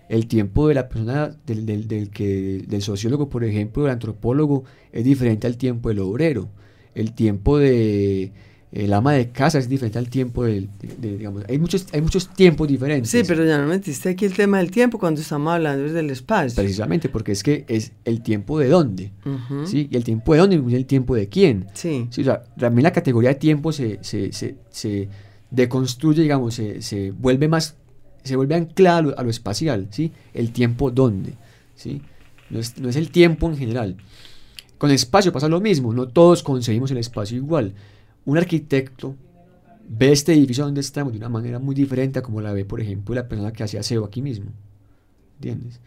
El 0.08 0.26
tiempo 0.26 0.66
de 0.66 0.74
la 0.74 0.88
persona, 0.88 1.36
del, 1.46 1.66
del, 1.86 2.10
que, 2.10 2.64
del 2.66 2.82
sociólogo, 2.82 3.28
por 3.28 3.44
ejemplo, 3.44 3.84
del 3.84 3.92
antropólogo, 3.92 4.64
es 4.92 5.04
diferente 5.04 5.46
al 5.46 5.56
tiempo 5.56 5.88
del 5.88 6.00
obrero. 6.00 6.48
El 6.94 7.12
tiempo 7.12 7.58
de 7.58 8.32
el 8.72 8.92
ama 8.92 9.12
de 9.12 9.30
casa 9.30 9.58
es 9.58 9.68
diferente 9.68 9.98
al 9.98 10.08
tiempo 10.08 10.44
del, 10.44 10.68
digamos, 11.00 11.44
hay 11.48 11.58
muchos, 11.58 11.86
hay 11.92 12.00
muchos 12.00 12.28
tiempos 12.28 12.68
diferentes. 12.68 13.10
Sí, 13.10 13.22
pero 13.26 13.44
ya 13.44 13.58
no 13.58 13.66
metiste 13.66 14.10
aquí 14.10 14.24
el 14.24 14.34
tema 14.34 14.58
del 14.58 14.70
tiempo 14.70 14.98
cuando 14.98 15.20
estamos 15.20 15.52
hablando 15.52 15.92
del 15.92 16.10
espacio. 16.10 16.54
Precisamente, 16.54 17.08
porque 17.08 17.32
es 17.32 17.42
que 17.42 17.64
es 17.66 17.90
el 18.04 18.22
tiempo 18.22 18.60
de 18.60 18.68
dónde, 18.68 19.10
¿sí? 19.66 19.88
Y 19.90 19.96
el 19.96 20.04
tiempo 20.04 20.34
de 20.34 20.38
dónde 20.38 20.62
y 20.68 20.74
el 20.76 20.86
tiempo 20.86 21.16
de 21.16 21.28
quién. 21.28 21.66
Sí. 21.74 22.08
o 22.08 22.22
sea, 22.22 22.44
también 22.58 22.84
la 22.84 22.92
categoría 22.92 23.30
de 23.30 23.36
tiempo 23.36 23.72
se, 23.72 23.98
se, 24.02 24.32
se, 24.32 24.54
se 24.70 25.08
deconstruye, 25.50 26.22
digamos, 26.22 26.54
se, 26.54 26.80
se, 26.80 27.10
vuelve 27.10 27.48
más, 27.48 27.74
se 28.22 28.36
vuelve 28.36 28.54
anclada 28.54 29.14
a 29.16 29.22
lo, 29.24 29.30
espacial, 29.30 29.88
¿sí? 29.90 30.12
El 30.32 30.52
tiempo 30.52 30.92
dónde, 30.92 31.34
¿sí? 31.74 32.02
No 32.50 32.60
es, 32.60 32.78
no 32.78 32.88
es 32.88 32.94
el 32.94 33.10
tiempo 33.10 33.48
en 33.48 33.56
general. 33.56 33.96
Con 34.78 34.90
el 34.90 34.94
espacio 34.94 35.32
pasa 35.32 35.48
lo 35.48 35.60
mismo, 35.60 35.92
no 35.92 36.06
todos 36.06 36.44
conseguimos 36.44 36.92
el 36.92 36.98
espacio 36.98 37.36
igual. 37.36 37.74
Un 38.24 38.38
arquitecto 38.38 39.14
ve 39.88 40.12
este 40.12 40.32
edificio 40.32 40.64
donde 40.64 40.80
estamos 40.80 41.12
de 41.12 41.18
una 41.18 41.28
manera 41.28 41.58
muy 41.58 41.74
diferente 41.74 42.18
a 42.18 42.22
como 42.22 42.40
la 42.40 42.52
ve, 42.52 42.64
por 42.64 42.80
ejemplo, 42.80 43.14
la 43.14 43.28
persona 43.28 43.52
que 43.52 43.64
hacía 43.64 43.80
aseo 43.80 44.04
aquí 44.04 44.22
mismo. 44.22 44.50
¿Entiendes? 45.36 45.80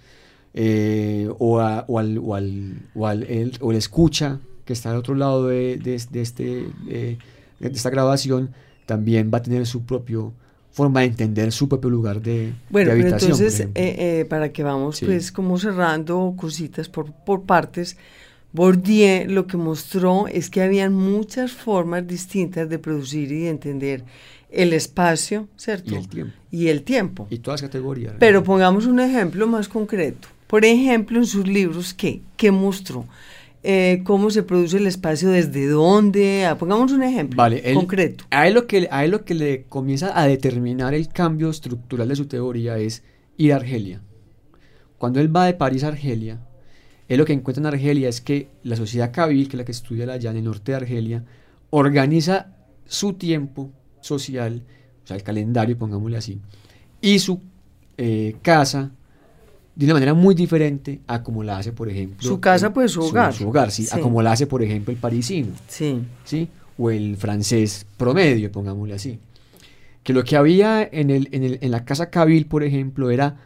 Eh, 0.53 1.27
o, 1.39 1.57
o, 1.57 1.99
al, 1.99 2.17
o, 2.17 2.35
al, 2.35 2.89
o, 2.95 3.07
al, 3.07 3.23
el, 3.23 3.57
o 3.61 3.71
escucha 3.73 4.39
que 4.65 4.73
está 4.73 4.91
al 4.91 4.97
otro 4.97 5.15
lado 5.15 5.47
de, 5.47 5.77
de, 5.77 6.21
este, 6.21 6.67
de 6.85 7.17
esta 7.59 7.89
grabación 7.89 8.51
también 8.85 9.31
va 9.33 9.39
a 9.39 9.41
tener 9.41 9.65
su 9.65 9.83
propio 9.83 10.33
forma 10.73 11.01
de 11.01 11.05
entender 11.05 11.51
su 11.51 11.69
propio 11.69 11.89
lugar 11.89 12.21
de, 12.21 12.53
bueno, 12.69 12.91
habitación. 12.91 13.31
entonces, 13.31 13.59
eh, 13.61 13.69
eh, 13.75 14.25
para 14.27 14.51
que 14.51 14.63
vamos 14.63 15.01
pues 15.01 15.31
como 15.31 15.59
cerrando 15.59 16.33
cositas 16.35 16.89
por, 16.89 17.13
por 17.13 17.43
partes, 17.43 17.95
Bourdieu 18.53 19.27
lo 19.27 19.47
que 19.47 19.57
mostró 19.57 20.27
es 20.27 20.49
que 20.51 20.61
habían 20.61 20.93
muchas 20.93 21.51
formas 21.51 22.07
distintas 22.07 22.69
de 22.69 22.77
producir 22.77 23.31
y 23.31 23.41
de 23.41 23.49
entender 23.49 24.03
el 24.51 24.73
espacio, 24.73 25.47
¿cierto? 25.57 25.91
Y 25.91 25.97
el 25.97 26.07
tiempo. 26.07 26.33
Y 26.51 26.67
el 26.67 26.83
tiempo. 26.83 27.27
Y 27.31 27.39
todas 27.39 27.61
las 27.61 27.69
categorías. 27.69 28.13
Pero 28.19 28.43
pongamos 28.43 28.85
un 28.85 28.99
ejemplo 28.99 29.47
más 29.47 29.67
concreto. 29.67 30.27
Por 30.45 30.65
ejemplo, 30.65 31.17
en 31.17 31.25
sus 31.25 31.47
libros, 31.47 31.95
¿qué? 31.95 32.21
¿Qué 32.37 32.51
mostró? 32.51 33.07
Eh, 33.63 34.01
cómo 34.03 34.29
se 34.29 34.43
produce 34.43 34.77
el 34.77 34.85
espacio, 34.85 35.31
desde 35.31 35.67
dónde. 35.67 36.45
Ah, 36.45 36.55
pongamos 36.55 36.91
un 36.91 37.01
ejemplo 37.01 37.43
concreto. 37.73 38.25
A 38.29 38.47
él, 38.47 38.53
lo 38.53 38.67
que, 38.67 38.87
a 38.91 39.03
él 39.03 39.11
lo 39.11 39.25
que 39.25 39.33
le 39.33 39.63
comienza 39.63 40.19
a 40.19 40.27
determinar 40.27 40.93
el 40.93 41.07
cambio 41.07 41.49
estructural 41.49 42.09
de 42.09 42.15
su 42.15 42.27
teoría 42.27 42.77
es 42.77 43.01
ir 43.37 43.53
a 43.53 43.55
Argelia. 43.55 44.01
Cuando 44.99 45.19
él 45.19 45.35
va 45.35 45.45
de 45.45 45.53
París 45.53 45.83
a 45.83 45.87
Argelia, 45.87 46.39
él 47.13 47.19
lo 47.19 47.25
que 47.25 47.33
encuentra 47.33 47.61
en 47.61 47.67
Argelia 47.67 48.09
es 48.09 48.21
que 48.21 48.49
la 48.63 48.75
sociedad 48.75 49.11
kabil, 49.11 49.47
que 49.47 49.55
es 49.55 49.59
la 49.59 49.65
que 49.65 49.71
estudia 49.71 50.11
allá 50.11 50.31
en 50.31 50.37
el 50.37 50.43
norte 50.43 50.71
de 50.71 50.77
Argelia, 50.77 51.23
organiza 51.69 52.47
su 52.85 53.13
tiempo 53.13 53.71
social, 54.01 54.63
o 55.03 55.07
sea, 55.07 55.17
el 55.17 55.23
calendario, 55.23 55.77
pongámosle 55.77 56.17
así, 56.17 56.39
y 57.01 57.19
su 57.19 57.41
eh, 57.97 58.35
casa 58.41 58.91
de 59.75 59.85
una 59.85 59.95
manera 59.95 60.13
muy 60.13 60.35
diferente 60.35 61.01
a 61.07 61.23
como 61.23 61.43
la 61.43 61.57
hace, 61.57 61.71
por 61.71 61.89
ejemplo... 61.89 62.27
Su 62.27 62.39
casa, 62.39 62.73
pues 62.73 62.91
su 62.91 63.01
hogar. 63.01 63.33
Su, 63.33 63.47
hogar, 63.47 63.71
sí, 63.71 63.87
a 63.91 63.99
como 63.99 64.21
la 64.21 64.33
hace, 64.33 64.45
por 64.45 64.61
ejemplo, 64.61 64.91
el 64.91 64.99
parisino. 64.99 65.53
Sí. 65.67 65.99
¿Sí? 66.23 66.47
O 66.77 66.91
el 66.91 67.17
francés 67.17 67.85
promedio, 67.97 68.51
pongámosle 68.51 68.93
así. 68.93 69.19
Que 70.03 70.13
lo 70.13 70.23
que 70.23 70.35
había 70.35 70.83
en, 70.83 71.09
el, 71.09 71.29
en, 71.31 71.43
el, 71.43 71.59
en 71.61 71.71
la 71.71 71.85
casa 71.85 72.09
Cabil, 72.09 72.45
por 72.45 72.63
ejemplo, 72.63 73.09
era 73.09 73.37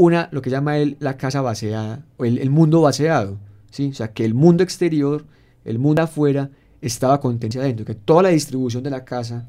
una, 0.00 0.30
lo 0.32 0.40
que 0.40 0.48
llama 0.48 0.78
él 0.78 0.96
la 0.98 1.18
casa 1.18 1.42
vaciada, 1.42 2.06
o 2.16 2.24
el, 2.24 2.50
mundo 2.50 2.80
vaciado. 2.80 3.36
¿sí? 3.70 3.90
O 3.90 3.94
sea, 3.94 4.12
que 4.12 4.24
el 4.24 4.32
mundo 4.32 4.62
exterior, 4.62 5.26
el 5.64 5.78
mundo 5.78 6.02
afuera, 6.02 6.50
estaba 6.80 7.20
contenido 7.20 7.60
adentro. 7.60 7.84
Que 7.84 7.94
toda 7.94 8.22
la 8.22 8.28
distribución 8.30 8.82
de 8.82 8.88
la 8.88 9.04
casa, 9.04 9.46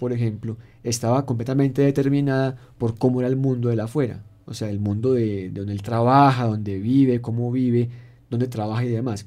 por 0.00 0.12
ejemplo, 0.12 0.56
estaba 0.82 1.24
completamente 1.24 1.82
determinada 1.82 2.56
por 2.78 2.98
cómo 2.98 3.20
era 3.20 3.28
el 3.28 3.36
mundo 3.36 3.68
de 3.68 3.76
la 3.76 3.84
afuera, 3.84 4.24
o 4.44 4.54
sea, 4.54 4.68
el 4.70 4.80
mundo 4.80 5.12
de, 5.14 5.50
donde 5.50 5.72
él 5.72 5.82
trabaja, 5.82 6.46
donde 6.46 6.80
vive, 6.80 7.20
cómo 7.20 7.52
vive, 7.52 7.88
dónde 8.28 8.48
trabaja 8.48 8.84
y 8.84 8.88
demás. 8.88 9.26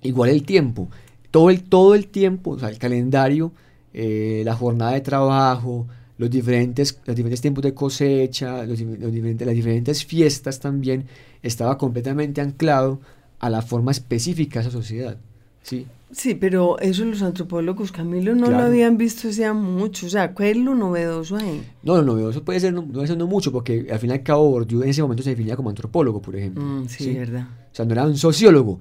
Igual 0.00 0.30
el 0.30 0.44
tiempo, 0.44 0.88
todo 1.30 1.50
el, 1.50 1.62
todo 1.64 1.94
el 1.94 2.08
tiempo, 2.08 2.52
o 2.52 2.58
sea, 2.58 2.70
el 2.70 2.78
calendario, 2.78 3.52
eh, 3.92 4.40
la 4.46 4.54
jornada 4.54 4.92
de 4.92 5.02
trabajo, 5.02 5.86
los 6.18 6.28
diferentes, 6.28 7.00
los 7.06 7.16
diferentes 7.16 7.40
tiempos 7.40 7.62
de 7.62 7.72
cosecha, 7.72 8.66
los, 8.66 8.78
diferentes, 8.78 9.46
las 9.46 9.56
diferentes 9.56 10.04
fiestas 10.04 10.58
también, 10.58 11.06
estaba 11.42 11.78
completamente 11.78 12.40
anclado 12.40 13.00
a 13.38 13.48
la 13.48 13.62
forma 13.62 13.92
específica 13.92 14.60
de 14.60 14.68
esa 14.68 14.76
sociedad. 14.76 15.16
¿sí? 15.62 15.86
Sí, 16.10 16.34
pero 16.34 16.78
eso 16.80 17.04
los 17.04 17.22
antropólogos, 17.22 17.92
Camilo, 17.92 18.34
no 18.34 18.50
lo 18.50 18.58
habían 18.58 18.96
visto 18.96 19.28
hacía 19.28 19.52
mucho. 19.52 20.06
O 20.06 20.08
sea, 20.08 20.32
¿cuál 20.32 20.48
es 20.48 20.56
lo 20.56 20.74
novedoso 20.74 21.36
ahí? 21.36 21.62
No, 21.82 21.96
lo 21.96 22.02
novedoso 22.02 22.42
puede 22.42 22.60
ser, 22.60 22.72
no, 22.72 22.84
puede 22.84 23.06
ser 23.06 23.18
no 23.18 23.26
mucho, 23.26 23.52
porque 23.52 23.86
al 23.90 23.98
fin 23.98 24.10
y 24.10 24.12
al 24.14 24.22
cabo 24.22 24.48
Bourdieu 24.48 24.82
en 24.82 24.88
ese 24.88 25.02
momento 25.02 25.22
se 25.22 25.30
definía 25.30 25.54
como 25.54 25.68
antropólogo, 25.68 26.22
por 26.22 26.34
ejemplo. 26.34 26.64
Mm, 26.64 26.88
sí, 26.88 27.14
verdad. 27.14 27.46
O 27.70 27.74
sea, 27.74 27.84
no 27.84 27.92
era 27.92 28.06
un 28.06 28.16
sociólogo. 28.16 28.80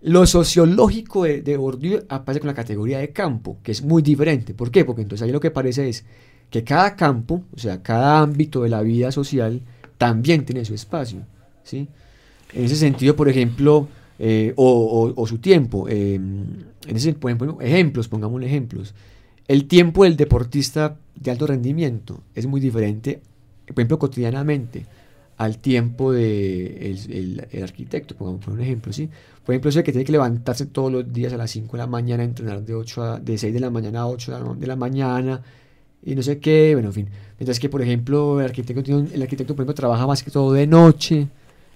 Lo 0.00 0.26
sociológico 0.26 1.24
de, 1.24 1.42
de 1.42 1.56
Bourdieu 1.56 2.02
aparece 2.08 2.40
con 2.40 2.48
la 2.48 2.54
categoría 2.54 2.98
de 2.98 3.12
campo, 3.12 3.58
que 3.62 3.70
es 3.70 3.82
muy 3.82 4.02
diferente. 4.02 4.54
¿Por 4.54 4.70
qué? 4.70 4.84
Porque 4.84 5.02
entonces 5.02 5.24
ahí 5.24 5.30
lo 5.30 5.40
que 5.40 5.50
parece 5.50 5.90
es 5.90 6.04
que 6.52 6.62
cada 6.62 6.94
campo, 6.94 7.42
o 7.56 7.58
sea, 7.58 7.82
cada 7.82 8.20
ámbito 8.20 8.62
de 8.62 8.68
la 8.68 8.82
vida 8.82 9.10
social, 9.10 9.62
también 9.96 10.44
tiene 10.44 10.66
su 10.66 10.74
espacio. 10.74 11.20
¿sí? 11.64 11.88
En 12.52 12.66
ese 12.66 12.76
sentido, 12.76 13.16
por 13.16 13.30
ejemplo, 13.30 13.88
eh, 14.18 14.52
o, 14.56 15.24
su 15.26 15.38
tiempo. 15.38 15.88
Eh, 15.88 16.14
en 16.14 16.66
ese, 16.94 17.14
por 17.14 17.30
ejemplo, 17.30 17.58
ejemplos, 17.60 18.06
pongamos 18.06 18.42
ejemplos. 18.42 18.94
El 19.48 19.66
tiempo 19.66 20.04
del 20.04 20.16
deportista 20.16 20.98
de 21.14 21.30
alto 21.30 21.46
rendimiento 21.46 22.20
es 22.34 22.46
muy 22.46 22.60
diferente, 22.60 23.22
por 23.66 23.80
ejemplo, 23.80 23.98
cotidianamente, 23.98 24.84
al 25.38 25.56
tiempo 25.56 26.12
del 26.12 27.06
de 27.06 27.48
el, 27.50 27.62
arquitecto, 27.62 28.14
pongamos 28.14 28.44
por 28.44 28.52
un 28.52 28.60
ejemplo, 28.60 28.92
¿sí? 28.92 29.08
Por 29.42 29.54
ejemplo, 29.54 29.70
ese 29.70 29.82
que 29.82 29.90
tiene 29.90 30.04
que 30.04 30.12
levantarse 30.12 30.66
todos 30.66 30.92
los 30.92 31.10
días 31.10 31.32
a 31.32 31.38
las 31.38 31.50
5 31.50 31.72
de 31.72 31.78
la 31.78 31.86
mañana, 31.86 32.22
entrenar 32.22 32.62
de, 32.62 32.74
8 32.74 33.02
a, 33.02 33.18
de 33.18 33.38
6 33.38 33.54
de 33.54 33.60
la 33.60 33.70
mañana 33.70 34.02
a 34.02 34.06
8 34.06 34.54
de 34.56 34.66
la 34.66 34.76
mañana, 34.76 35.42
y 36.04 36.14
no 36.14 36.22
sé 36.22 36.38
qué, 36.38 36.74
bueno, 36.74 36.88
en 36.88 36.94
fin. 36.94 37.08
Mientras 37.38 37.58
que, 37.58 37.68
por 37.68 37.82
ejemplo, 37.82 38.40
el 38.40 38.46
arquitecto, 38.46 38.82
tiene 38.82 39.08
el 39.14 39.22
arquitecto 39.22 39.54
por 39.54 39.62
ejemplo, 39.62 39.74
trabaja 39.74 40.06
más 40.06 40.22
que 40.22 40.30
todo 40.30 40.52
de 40.52 40.66
noche, 40.66 41.28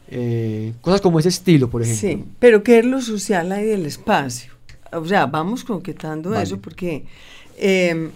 eh, 0.09 0.73
cosas 0.81 1.01
como 1.01 1.19
ese 1.19 1.29
estilo, 1.29 1.69
por 1.69 1.83
ejemplo. 1.83 2.09
Sí, 2.09 2.25
pero 2.39 2.63
¿qué 2.63 2.79
es 2.79 2.85
lo 2.85 3.01
social 3.01 3.51
ahí 3.53 3.65
del 3.65 3.87
espacio? 3.87 4.53
O 4.93 5.05
sea, 5.05 5.27
vamos 5.27 5.65
concretando 5.65 6.35
eso 6.39 6.59
porque 6.61 7.05
em, 7.57 8.11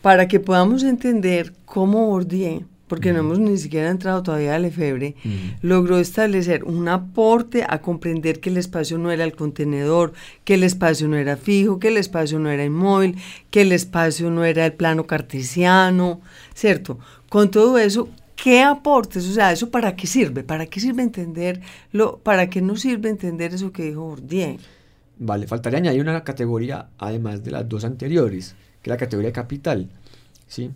para 0.00 0.28
que 0.28 0.38
podamos 0.38 0.82
entender 0.84 1.52
cómo 1.64 2.06
Bourdieu, 2.06 2.62
porque 2.86 3.12
no 3.12 3.20
hemos 3.20 3.38
ni 3.38 3.56
siquiera 3.56 3.90
entrado 3.90 4.22
todavía 4.22 4.54
a 4.54 4.58
Lefebvre, 4.58 5.16
logró 5.62 5.98
establecer 5.98 6.64
un 6.64 6.88
aporte 6.88 7.64
a 7.66 7.80
comprender 7.80 8.40
que 8.40 8.50
el 8.50 8.58
espacio 8.58 8.98
no 8.98 9.10
era 9.10 9.24
el 9.24 9.34
contenedor, 9.34 10.12
que 10.44 10.54
el 10.54 10.62
espacio 10.62 11.08
no 11.08 11.16
era 11.16 11.36
fijo, 11.36 11.78
que 11.78 11.88
el 11.88 11.96
espacio 11.96 12.38
no 12.38 12.50
era 12.50 12.64
inmóvil, 12.64 13.16
que 13.50 13.62
el 13.62 13.72
espacio 13.72 14.30
no 14.30 14.44
era 14.44 14.66
el 14.66 14.74
plano 14.74 15.06
cartesiano, 15.06 16.20
¿cierto? 16.54 16.98
Con 17.28 17.50
todo 17.50 17.78
eso, 17.78 18.08
¿Qué 18.36 18.62
aportes? 18.62 19.26
O 19.28 19.32
sea, 19.32 19.52
¿eso 19.52 19.70
para 19.70 19.94
qué 19.94 20.06
sirve? 20.06 20.42
¿Para 20.42 20.66
qué 20.66 20.80
sirve 20.80 21.02
entenderlo? 21.02 22.18
¿Para 22.22 22.50
qué 22.50 22.60
no 22.60 22.76
sirve 22.76 23.08
entender 23.08 23.54
eso 23.54 23.72
que 23.72 23.84
dijo 23.84 24.02
Bourdieu? 24.02 24.58
Vale, 25.18 25.46
faltaría 25.46 25.78
añadir 25.78 26.02
una 26.02 26.24
categoría, 26.24 26.88
además 26.98 27.44
de 27.44 27.52
las 27.52 27.68
dos 27.68 27.84
anteriores, 27.84 28.56
que 28.82 28.90
es 28.90 28.92
la 28.92 28.96
categoría 28.96 29.32
capital. 29.32 29.88
¿sí? 30.46 30.72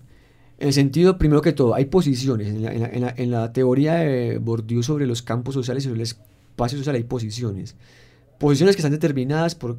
En 0.58 0.68
el 0.68 0.74
sentido, 0.74 1.18
primero 1.18 1.40
que 1.40 1.52
todo, 1.52 1.74
hay 1.74 1.84
posiciones. 1.84 2.48
En 2.48 2.62
la, 2.62 2.72
en 2.72 3.00
la, 3.00 3.14
en 3.16 3.30
la, 3.30 3.52
teoría 3.52 3.94
de 3.94 4.38
Bourdieu 4.38 4.82
sobre 4.82 5.06
los 5.06 5.22
campos 5.22 5.54
sociales 5.54 5.84
y 5.84 5.88
sobre 5.88 6.02
el 6.02 6.02
espacio 6.02 6.78
social 6.78 6.96
hay 6.96 7.04
posiciones. 7.04 7.76
Posiciones 8.38 8.74
que 8.74 8.80
están 8.80 8.92
determinadas 8.92 9.54
por 9.54 9.78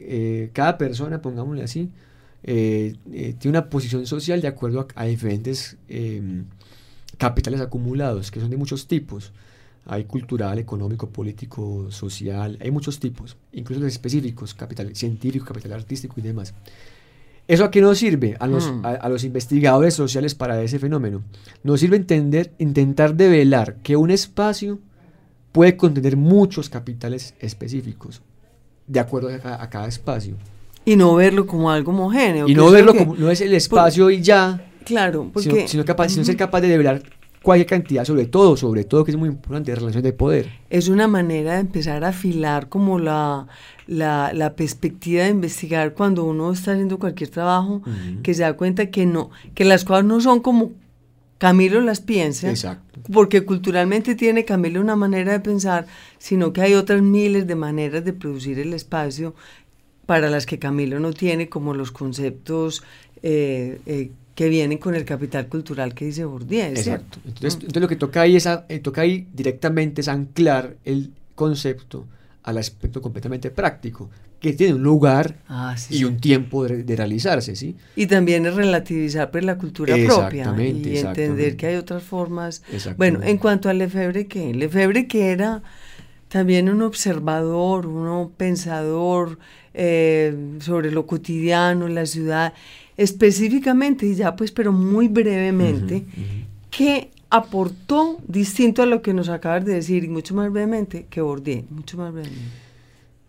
eh, 0.00 0.50
cada 0.52 0.78
persona, 0.78 1.22
pongámosle 1.22 1.62
así, 1.62 1.90
eh, 2.42 2.96
eh, 3.12 3.34
tiene 3.38 3.58
una 3.58 3.70
posición 3.70 4.06
social 4.06 4.40
de 4.40 4.48
acuerdo 4.48 4.80
a, 4.80 5.02
a 5.02 5.06
diferentes 5.06 5.76
em, 5.88 6.44
capitales 7.16 7.60
acumulados, 7.60 8.30
que 8.30 8.40
son 8.40 8.50
de 8.50 8.56
muchos 8.56 8.86
tipos. 8.86 9.32
Hay 9.86 10.04
cultural, 10.04 10.58
económico, 10.58 11.08
político, 11.08 11.90
social, 11.90 12.58
hay 12.60 12.70
muchos 12.70 13.00
tipos, 13.00 13.38
incluso 13.52 13.86
específicos, 13.86 14.52
capital 14.52 14.94
científico, 14.94 15.46
capital 15.46 15.72
artístico 15.72 16.14
y 16.18 16.22
demás. 16.22 16.52
¿Eso 17.48 17.64
a 17.64 17.70
qué 17.70 17.80
nos 17.80 17.98
sirve? 17.98 18.36
A 18.38 18.46
los, 18.46 18.70
hmm. 18.70 18.84
a, 18.84 19.08
los 19.08 19.24
investigadores 19.24 19.94
sociales 19.94 20.34
para 20.34 20.62
ese 20.62 20.78
fenómeno. 20.78 21.22
Nos 21.64 21.80
sirve 21.80 21.96
entender, 21.96 22.52
intentar 22.58 23.14
develar 23.14 23.76
que 23.82 23.96
un 23.96 24.10
espacio 24.10 24.78
puede 25.50 25.76
contener 25.76 26.16
muchos 26.16 26.68
capitales 26.68 27.34
específicos, 27.40 28.22
de 28.86 29.00
acuerdo 29.00 29.30
a, 29.42 29.68
cada 29.70 29.88
espacio. 29.88 30.36
Y 30.84 30.94
no 30.94 31.14
verlo 31.16 31.46
como 31.46 31.70
algo 31.70 31.90
homogéneo. 31.90 32.46
Y 32.48 32.54
no 32.54 32.70
verlo 32.70 32.94
como, 32.94 33.16
no 33.16 33.30
es 33.30 33.40
el 33.40 33.54
espacio 33.54 34.10
y 34.10 34.22
ya, 34.22 34.68
Claro, 34.88 35.28
porque... 35.30 35.68
Sino, 35.68 35.84
capaz, 35.84 36.08
ser 36.08 36.36
capaz 36.36 36.62
de 36.62 36.68
develar 36.68 37.02
cualquier 37.42 37.66
cantidad, 37.66 38.04
sobre 38.04 38.26
todo, 38.26 38.56
sobre 38.56 38.84
todo, 38.84 39.04
que 39.04 39.10
es 39.10 39.16
muy 39.16 39.28
importante, 39.28 39.70
de 39.70 39.76
relaciones 39.76 40.04
de 40.04 40.12
poder. 40.12 40.50
Es 40.70 40.88
una 40.88 41.08
manera 41.08 41.54
de 41.54 41.60
empezar 41.60 42.04
a 42.04 42.08
afilar 42.08 42.68
como 42.68 42.98
la, 42.98 43.46
la, 43.86 44.54
perspectiva 44.56 45.24
de 45.24 45.30
investigar 45.30 45.94
cuando 45.94 46.24
uno 46.24 46.52
está 46.52 46.72
haciendo 46.72 46.98
cualquier 46.98 47.30
trabajo, 47.30 47.82
que 48.22 48.34
se 48.34 48.42
da 48.42 48.54
cuenta 48.54 48.90
que 48.90 49.06
no, 49.06 49.30
que 49.54 49.64
las 49.64 49.84
cosas 49.84 50.04
no 50.04 50.20
son 50.20 50.40
como 50.40 50.72
Camilo 51.38 51.80
las 51.80 52.00
piensa, 52.00 52.50
Exacto. 52.50 53.00
porque 53.12 53.44
culturalmente 53.44 54.16
tiene 54.16 54.44
Camilo 54.44 54.80
una 54.80 54.96
manera 54.96 55.32
de 55.32 55.40
pensar, 55.40 55.86
sino 56.18 56.52
que 56.52 56.62
hay 56.62 56.74
otras 56.74 57.00
miles 57.00 57.46
de 57.46 57.54
maneras 57.54 58.04
de 58.04 58.12
producir 58.12 58.58
el 58.58 58.74
espacio 58.74 59.34
para 60.04 60.30
las 60.30 60.46
que 60.46 60.58
Camilo 60.58 60.98
no 60.98 61.12
tiene, 61.12 61.48
como 61.48 61.74
los 61.74 61.92
conceptos 61.92 62.82
eh, 63.22 63.80
eh, 63.86 64.10
que 64.38 64.48
vienen 64.48 64.78
con 64.78 64.94
el 64.94 65.04
capital 65.04 65.48
cultural 65.48 65.94
que 65.94 66.04
dice 66.04 66.24
Bourdieu. 66.24 66.66
Exacto. 66.66 67.18
Entonces, 67.26 67.56
mm. 67.56 67.62
entonces, 67.62 67.82
lo 67.82 67.88
que 67.88 67.96
toca 67.96 68.20
ahí, 68.20 68.36
es 68.36 68.46
eh, 68.46 68.78
toca 68.78 69.00
ahí 69.00 69.26
directamente 69.34 70.00
es 70.00 70.06
anclar 70.06 70.76
el 70.84 71.10
concepto 71.34 72.06
al 72.44 72.58
aspecto 72.58 73.02
completamente 73.02 73.50
práctico, 73.50 74.08
que 74.38 74.52
tiene 74.52 74.74
un 74.74 74.84
lugar 74.84 75.38
ah, 75.48 75.74
y 75.90 76.04
un 76.04 76.20
tiempo 76.20 76.64
de, 76.68 76.94
realizarse, 76.94 77.56
¿sí? 77.56 77.74
Y 77.96 78.06
también 78.06 78.46
es 78.46 78.54
relativizar 78.54 79.32
pues, 79.32 79.42
la 79.42 79.58
cultura 79.58 79.96
propia 80.06 80.54
y 80.56 80.98
entender 80.98 81.56
que 81.56 81.66
hay 81.66 81.74
otras 81.74 82.04
formas. 82.04 82.62
Bueno, 82.96 83.24
en 83.24 83.38
cuanto 83.38 83.68
a 83.68 83.72
Lefebvre, 83.72 84.28
¿qué? 84.28 84.54
Lefebvre 84.54 85.08
que 85.08 85.32
era 85.32 85.64
también 86.28 86.68
un 86.68 86.82
observador, 86.82 87.88
un 87.88 88.30
pensador 88.30 89.40
eh, 89.74 90.58
sobre 90.60 90.92
lo 90.92 91.06
cotidiano, 91.06 91.88
la 91.88 92.06
ciudad, 92.06 92.52
específicamente 92.98 94.04
y 94.04 94.14
ya 94.16 94.36
pues, 94.36 94.52
pero 94.52 94.72
muy 94.72 95.08
brevemente, 95.08 96.04
¿qué 96.68 97.10
aportó 97.30 98.18
distinto 98.26 98.82
a 98.82 98.86
lo 98.86 99.00
que 99.00 99.14
nos 99.14 99.28
acabas 99.28 99.64
de 99.64 99.74
decir 99.74 100.04
y 100.04 100.08
mucho 100.08 100.34
más 100.34 100.52
brevemente 100.52 101.06
que 101.08 101.22
Bourdieu? 101.22 101.64
Mucho 101.70 101.96
más 101.96 102.12
brevemente. 102.12 102.42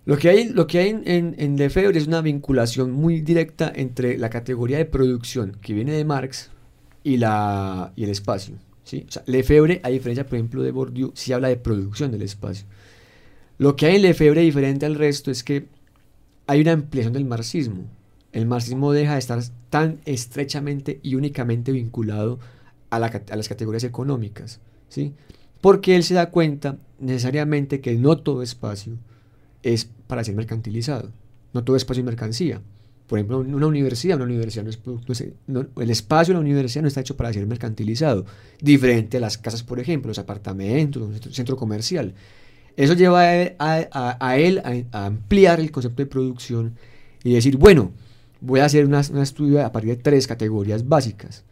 Lo 0.05 0.17
que 0.17 0.29
hay, 0.29 0.49
lo 0.49 0.65
que 0.65 0.79
hay 0.79 0.89
en, 0.89 1.35
en, 1.37 1.55
Lefebvre 1.55 1.99
es 1.99 2.07
una 2.07 2.21
vinculación 2.21 2.91
muy 2.91 3.21
directa 3.21 3.71
entre 3.73 4.17
la 4.17 4.31
categoría 4.31 4.79
de 4.79 4.85
producción 4.85 5.55
que 5.61 5.73
viene 5.73 5.91
de 5.91 6.03
Marx 6.03 6.49
y, 7.03 7.17
la, 7.17 7.93
y 7.95 8.05
el 8.05 8.09
espacio. 8.09 8.55
¿sí? 8.83 9.05
O 9.07 9.11
sea, 9.11 9.21
Lefebvre, 9.27 9.81
a 9.83 9.89
diferencia, 9.89 10.25
por 10.25 10.35
ejemplo, 10.35 10.63
de 10.63 10.71
Bourdieu, 10.71 11.11
sí 11.13 11.31
habla 11.31 11.49
de 11.49 11.57
producción 11.57 12.11
del 12.11 12.23
espacio. 12.23 12.65
Lo 13.59 13.75
que 13.75 13.85
hay 13.85 13.97
en 13.97 14.01
Lefebvre 14.01 14.41
diferente 14.41 14.87
al 14.87 14.95
resto 14.95 15.29
es 15.29 15.43
que 15.43 15.67
hay 16.47 16.61
una 16.61 16.71
ampliación 16.71 17.13
del 17.13 17.25
marxismo 17.25 17.85
el 18.31 18.45
marxismo 18.45 18.91
deja 18.91 19.13
de 19.13 19.19
estar 19.19 19.41
tan 19.69 19.99
estrechamente 20.05 20.99
y 21.03 21.15
únicamente 21.15 21.71
vinculado 21.71 22.39
a, 22.89 22.99
las 22.99 23.49
categorías 23.49 23.83
económicas, 23.83 24.59
¿sí? 24.87 25.13
Porque 25.61 25.95
él 25.95 26.03
se 26.03 26.13
da 26.13 26.29
cuenta 26.29 26.77
necesariamente 26.99 27.81
que 27.81 27.95
no 27.95 28.17
todo 28.17 28.41
espacio 28.41 28.97
es 29.61 29.89
para 30.07 30.23
ser 30.23 30.35
mercantilizado, 30.35 31.11
no 31.53 31.63
todo 31.63 31.75
espacio 31.75 32.01
es 32.01 32.05
mercancía. 32.05 32.61
Por 33.07 33.17
ejemplo, 33.17 33.39
una 33.39 33.65
universidad, 33.65 34.17
una 34.17 34.25
universidad 34.25 34.65
el 34.67 35.89
espacio 35.89 36.31
de 36.31 36.35
la 36.35 36.41
universidad 36.41 36.83
no 36.83 36.87
está 36.87 37.01
hecho 37.01 37.17
para 37.17 37.33
ser 37.33 37.47
mercantilizado, 37.47 38.25
diferente 38.61 39.17
a 39.17 39.19
las 39.19 39.39
casas, 39.39 39.63
por 39.63 39.79
ejemplo, 39.79 40.09
los 40.09 40.19
apartamentos, 40.19 41.01
un 41.01 41.33
centro, 41.33 41.57
comercial. 41.57 42.13
Eso 42.77 42.93
lleva 42.93 43.21
a 43.21 44.37
él 44.37 44.61
a 44.91 45.05
ampliar 45.05 45.59
el 45.59 45.71
concepto 45.71 46.03
de 46.03 46.05
producción 46.05 46.75
y 47.23 47.33
decir, 47.33 47.57
bueno, 47.57 47.91
voy 48.41 48.59
a 48.59 48.65
hacer 48.65 48.85
un 48.85 48.95
estudio 48.95 49.65
a 49.65 49.71
partir 49.71 49.91
de 49.91 50.01
tres 50.01 50.27
categorías 50.27 50.87
básicas. 50.87 51.43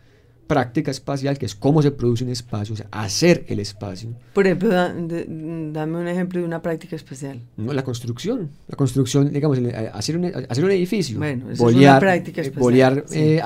práctica 0.48 0.92
espacial, 0.92 1.38
que 1.38 1.46
es 1.46 1.56
cómo 1.56 1.82
se 1.82 1.92
produce 1.92 2.24
un 2.24 2.30
espacio, 2.30 2.74
o 2.74 2.78
sea, 2.78 2.88
hacer 2.90 3.44
el 3.50 3.60
espacio. 3.60 4.12
Por 4.34 4.46
ejemplo, 4.46 4.70
dame 4.70 5.98
un 5.98 6.08
ejemplo 6.08 6.40
de 6.40 6.46
una 6.46 6.62
práctica 6.62 6.96
espacial. 6.96 7.42
No, 7.58 7.74
la 7.74 7.84
construcción. 7.84 8.50
La 8.70 8.78
construcción, 8.78 9.34
digamos, 9.34 9.60
hacer 9.94 10.18
un, 10.18 10.26
hacer 10.26 10.64
un 10.64 10.72
edificio. 10.72 11.18
Bueno, 11.18 11.52
eso 11.52 11.70
es 11.70 11.76
una 11.76 12.00
práctica 12.00 12.42
espacial. 12.42 12.64
Bolear 12.64 13.06
eh, 13.12 13.42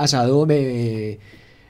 eh, 0.49 1.19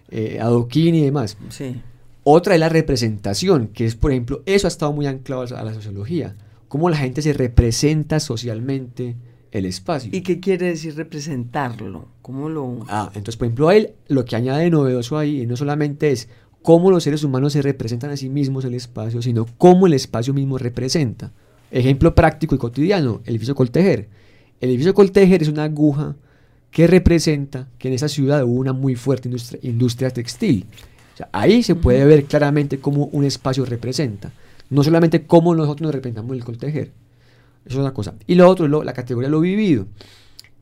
eh, 0.10 0.40
adoquín 0.42 0.96
y 0.96 1.06
demás. 1.06 1.38
Sí. 1.48 1.82
Otra 2.24 2.54
es 2.54 2.60
la 2.60 2.70
representación, 2.70 3.68
que 3.68 3.86
es, 3.86 3.96
por 3.96 4.12
ejemplo, 4.12 4.44
eso 4.46 4.68
ha 4.68 4.70
estado 4.70 4.92
muy 4.92 5.08
anclado 5.08 5.44
a 5.56 5.64
la 5.64 5.74
sociología. 5.74 6.36
Cómo 6.68 6.90
la 6.90 6.98
gente 6.98 7.22
se 7.22 7.34
representa 7.34 8.20
socialmente 8.20 9.16
el 9.52 9.66
espacio. 9.66 10.10
¿Y 10.14 10.22
qué 10.22 10.40
quiere 10.40 10.68
decir 10.68 10.96
representarlo? 10.96 12.08
¿Cómo 12.22 12.50
lo...? 12.50 12.80
Ah, 12.88 13.08
entonces, 13.14 13.38
por 13.38 13.48
ejemplo, 13.48 13.72
él 13.72 13.92
lo 14.08 14.26
que 14.26 14.36
añade 14.36 14.70
novedoso 14.70 15.18
ahí 15.18 15.46
no 15.46 15.58
solamente 15.58 16.12
es 16.12 16.30
cómo 16.62 16.92
los 16.92 17.04
seres 17.04 17.24
humanos 17.24 17.54
se 17.54 17.62
representan 17.62 18.12
a 18.12 18.18
sí 18.18 18.30
mismos 18.30 18.66
el 18.66 18.74
espacio, 18.74 19.22
sino 19.22 19.46
cómo 19.58 19.88
el 19.88 19.94
espacio 19.94 20.34
mismo 20.34 20.58
representa. 20.58 21.32
Ejemplo 21.72 22.16
práctico 22.16 22.56
y 22.56 22.58
cotidiano, 22.58 23.22
el 23.26 23.32
edificio 23.32 23.56
Coltejer. 23.56 24.10
El 24.60 24.70
edificio 24.70 24.94
Coltejer 24.94 25.42
es 25.42 25.48
una 25.48 25.64
aguja 25.64 26.16
que 26.70 26.88
representa 26.88 27.68
que 27.78 27.90
en 27.90 27.96
esa 27.96 28.08
ciudad 28.08 28.44
hubo 28.44 28.60
una 28.60 28.74
muy 28.74 28.96
fuerte 28.96 29.30
industria, 29.62 30.10
textil. 30.10 30.66
ahí 31.32 31.64
se 31.64 31.76
puede 31.76 32.06
ver 32.06 32.26
claramente 32.26 32.80
cómo 32.80 33.06
un 33.12 33.26
espacio 33.26 33.66
representa. 33.66 34.32
No 34.70 34.84
solamente 34.84 35.26
cómo 35.26 35.54
nosotros 35.54 35.82
nos 35.82 35.96
representamos 35.96 36.38
el 36.38 36.46
Coltejer. 36.46 36.92
Eso 37.66 37.78
es 37.78 37.82
una 37.82 37.94
cosa. 37.94 38.16
Y 38.28 38.36
lo 38.36 38.50
otro 38.50 38.66
es 38.66 38.86
la 38.86 38.94
categoría 38.94 39.28
de 39.28 39.32
lo 39.32 39.40
vivido, 39.40 39.88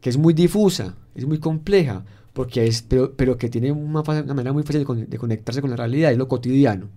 que 0.01 0.09
es 0.09 0.17
muy 0.17 0.33
difusa, 0.33 0.95
es 1.15 1.25
muy 1.25 1.39
compleja, 1.39 2.03
porque 2.33 2.65
es, 2.65 2.81
pero, 2.81 3.13
pero 3.15 3.37
que 3.37 3.49
tiene 3.49 3.71
una, 3.71 4.03
manera 4.03 4.53
muy 4.53 4.63
fácil 4.63 4.85
de, 5.07 5.17
conectarse 5.17 5.61
con 5.61 5.69
la 5.69 5.75
realidad, 5.75 6.11
es 6.11 6.17
lo 6.17 6.27
cotidiano. 6.27 6.89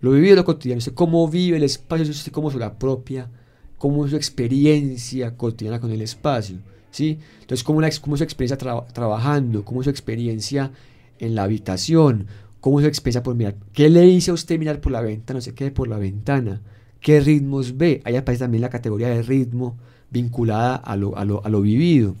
Lo 0.00 0.12
vivido 0.12 0.34
es 0.34 0.36
lo 0.36 0.44
cotidiano, 0.44 0.78
es 0.78 0.90
cómo 0.94 1.28
vive 1.28 1.56
el 1.56 1.62
espacio, 1.62 2.04
es 2.04 2.30
cómo 2.32 2.50
se 2.50 2.58
lo 2.58 2.64
apropia, 2.64 3.30
cómo 3.78 4.04
es 4.04 4.10
su 4.10 4.16
experiencia 4.16 5.36
cotidiana 5.36 5.80
con 5.80 5.90
el 5.90 6.02
espacio. 6.02 6.58
¿sí? 6.90 7.18
Entonces, 7.40 7.64
cómo, 7.64 7.80
la, 7.80 7.90
cómo 8.00 8.14
es 8.14 8.18
su 8.18 8.24
experiencia 8.24 8.56
trabajando, 8.56 9.64
cómo 9.64 9.80
es 9.80 9.84
su 9.84 9.90
experiencia 9.90 10.72
en 11.18 11.34
la 11.34 11.44
habitación, 11.44 12.26
cómo 12.60 12.80
es 12.80 12.84
su 12.84 12.88
experiencia 12.88 13.22
por 13.22 13.34
mirar. 13.34 13.56
¿Qué 13.72 13.88
le 13.88 14.02
dice 14.02 14.30
a 14.30 14.34
usted 14.34 14.58
mirar 14.58 14.80
por 14.80 14.92
la 14.92 15.00
ventana? 15.00 15.38
No 15.38 15.42
sé 15.42 15.54
qué, 15.54 15.70
por 15.70 15.88
la 15.88 15.98
ventana 15.98 16.62
qué 17.00 17.20
ritmos 17.20 17.76
ve. 17.76 18.02
Ahí 18.04 18.16
aparece 18.16 18.44
también 18.44 18.62
la 18.62 18.70
categoría 18.70 19.08
de 19.08 19.22
ritmo 19.22 19.76
vinculada 20.10 20.76
a 20.76 20.96
lo, 20.96 21.16
a 21.16 21.24
lo, 21.24 21.44
a 21.44 21.48
lo 21.48 21.60
vivido. 21.60 22.14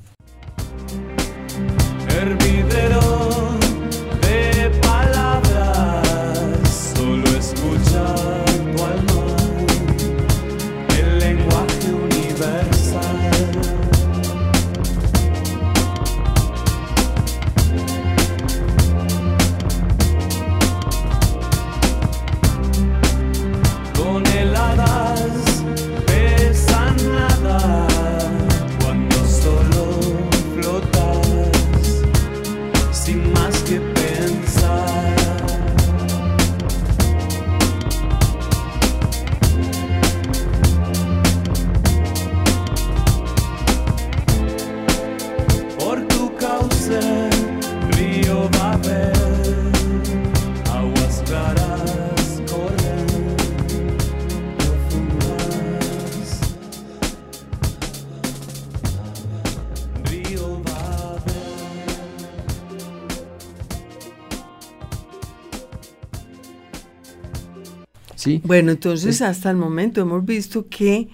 Bueno, 68.44 68.72
entonces 68.72 69.22
hasta 69.22 69.50
el 69.50 69.56
momento 69.56 70.00
hemos 70.00 70.24
visto 70.24 70.66
que 70.68 71.08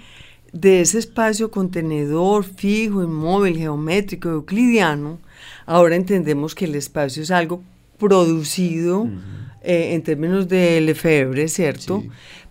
de 0.53 0.81
ese 0.81 0.99
espacio 0.99 1.51
contenedor 1.51 2.45
fijo, 2.45 3.03
inmóvil, 3.03 3.57
geométrico, 3.57 4.29
euclidiano, 4.29 5.19
ahora 5.67 5.97
entendemos 5.97 6.55
que 6.55 6.67
el 6.67 6.77
espacio 6.77 7.23
es 7.23 7.31
algo 7.31 7.63
producido 7.99 9.09
eh, 9.63 9.95
en 9.95 10.03
términos 10.03 10.49
de 10.49 10.81
Lefebvre, 10.81 11.49
¿cierto? 11.49 12.05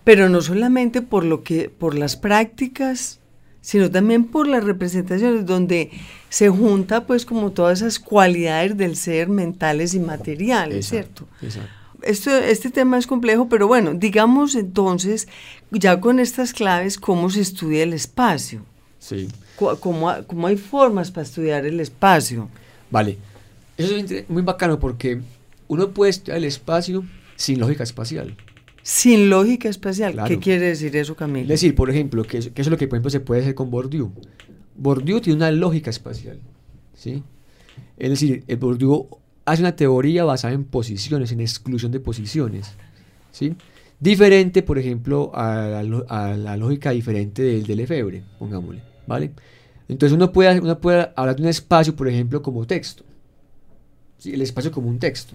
Pero 0.04 0.28
no 0.28 0.42
solamente 0.42 1.00
por 1.00 1.24
lo 1.24 1.42
que, 1.42 1.70
por 1.70 1.94
las 1.94 2.16
prácticas, 2.16 3.20
sino 3.62 3.90
también 3.90 4.26
por 4.26 4.46
las 4.46 4.64
representaciones, 4.64 5.46
donde 5.46 5.90
se 6.28 6.50
junta 6.50 7.06
pues 7.06 7.24
como 7.24 7.52
todas 7.52 7.80
esas 7.80 7.98
cualidades 7.98 8.76
del 8.76 8.96
ser 8.96 9.30
mentales 9.30 9.94
y 9.94 10.00
materiales, 10.00 10.88
¿cierto? 10.88 11.26
Exacto 11.40 11.83
este 12.04 12.70
tema 12.70 12.98
es 12.98 13.06
complejo, 13.06 13.48
pero 13.48 13.66
bueno, 13.66 13.94
digamos 13.94 14.54
entonces, 14.54 15.28
ya 15.70 16.00
con 16.00 16.20
estas 16.20 16.52
claves, 16.52 16.98
¿cómo 16.98 17.30
se 17.30 17.40
estudia 17.40 17.82
el 17.82 17.92
espacio? 17.92 18.62
Sí. 18.98 19.28
¿Cómo, 19.56 20.12
cómo 20.26 20.46
hay 20.46 20.56
formas 20.56 21.10
para 21.10 21.26
estudiar 21.26 21.64
el 21.66 21.80
espacio? 21.80 22.48
Vale. 22.90 23.18
Eso 23.76 23.96
es 23.96 24.28
muy 24.28 24.42
bacano 24.42 24.78
porque 24.78 25.20
uno 25.68 25.90
puede 25.90 26.10
estudiar 26.10 26.38
el 26.38 26.44
espacio 26.44 27.04
sin 27.36 27.58
lógica 27.58 27.82
espacial. 27.82 28.36
Sin 28.82 29.30
lógica 29.30 29.68
espacial. 29.68 30.22
¿Qué 30.26 30.38
quiere 30.38 30.66
decir 30.66 30.94
eso, 30.96 31.16
Camilo? 31.16 31.44
Es 31.44 31.60
decir, 31.60 31.74
por 31.74 31.90
ejemplo, 31.90 32.22
que 32.24 32.38
eso, 32.38 32.50
es 32.54 32.66
lo 32.68 32.76
que 32.76 32.86
por 32.86 32.96
ejemplo 32.96 33.10
se 33.10 33.20
puede 33.20 33.40
hacer 33.40 33.54
con 33.54 33.70
Bourdieu. 33.70 34.12
Bourdieu 34.76 35.20
tiene 35.20 35.38
una 35.38 35.50
lógica 35.50 35.90
espacial. 35.90 36.38
¿sí? 36.94 37.22
Es 37.96 38.10
decir, 38.10 38.44
el 38.46 38.56
Bourdieu 38.58 39.08
hace 39.44 39.62
una 39.62 39.76
teoría 39.76 40.24
basada 40.24 40.54
en 40.54 40.64
posiciones, 40.64 41.32
en 41.32 41.40
exclusión 41.40 41.92
de 41.92 42.00
posiciones. 42.00 42.72
¿sí? 43.30 43.54
Diferente, 44.00 44.62
por 44.62 44.78
ejemplo, 44.78 45.30
a 45.34 45.82
la, 45.82 46.56
lógica 46.56 46.90
diferente 46.90 47.42
del, 47.42 47.64
del 47.64 47.76
Lefebvre, 47.78 48.22
pongámosle. 48.38 48.82
¿vale? 49.06 49.32
Entonces 49.88 50.14
uno 50.14 50.32
puede, 50.32 50.60
uno 50.60 50.78
puede 50.78 51.10
hablar 51.14 51.36
de 51.36 51.42
un 51.42 51.48
espacio, 51.48 51.94
por 51.94 52.08
ejemplo, 52.08 52.42
como 52.42 52.66
texto. 52.66 53.04
¿sí? 54.18 54.32
El 54.32 54.42
espacio 54.42 54.70
como 54.70 54.88
un 54.88 54.98
texto, 54.98 55.34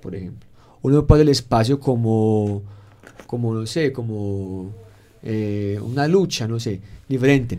por 0.00 0.14
ejemplo. 0.14 0.48
Uno 0.82 1.06
puede 1.06 1.20
hablar 1.20 1.26
del 1.26 1.32
espacio 1.32 1.78
como, 1.78 2.62
como 3.26 3.54
no 3.54 3.66
sé, 3.66 3.92
como 3.92 4.70
eh, 5.22 5.78
una 5.82 6.08
lucha, 6.08 6.48
no 6.48 6.58
sé, 6.58 6.80
diferente. 7.08 7.58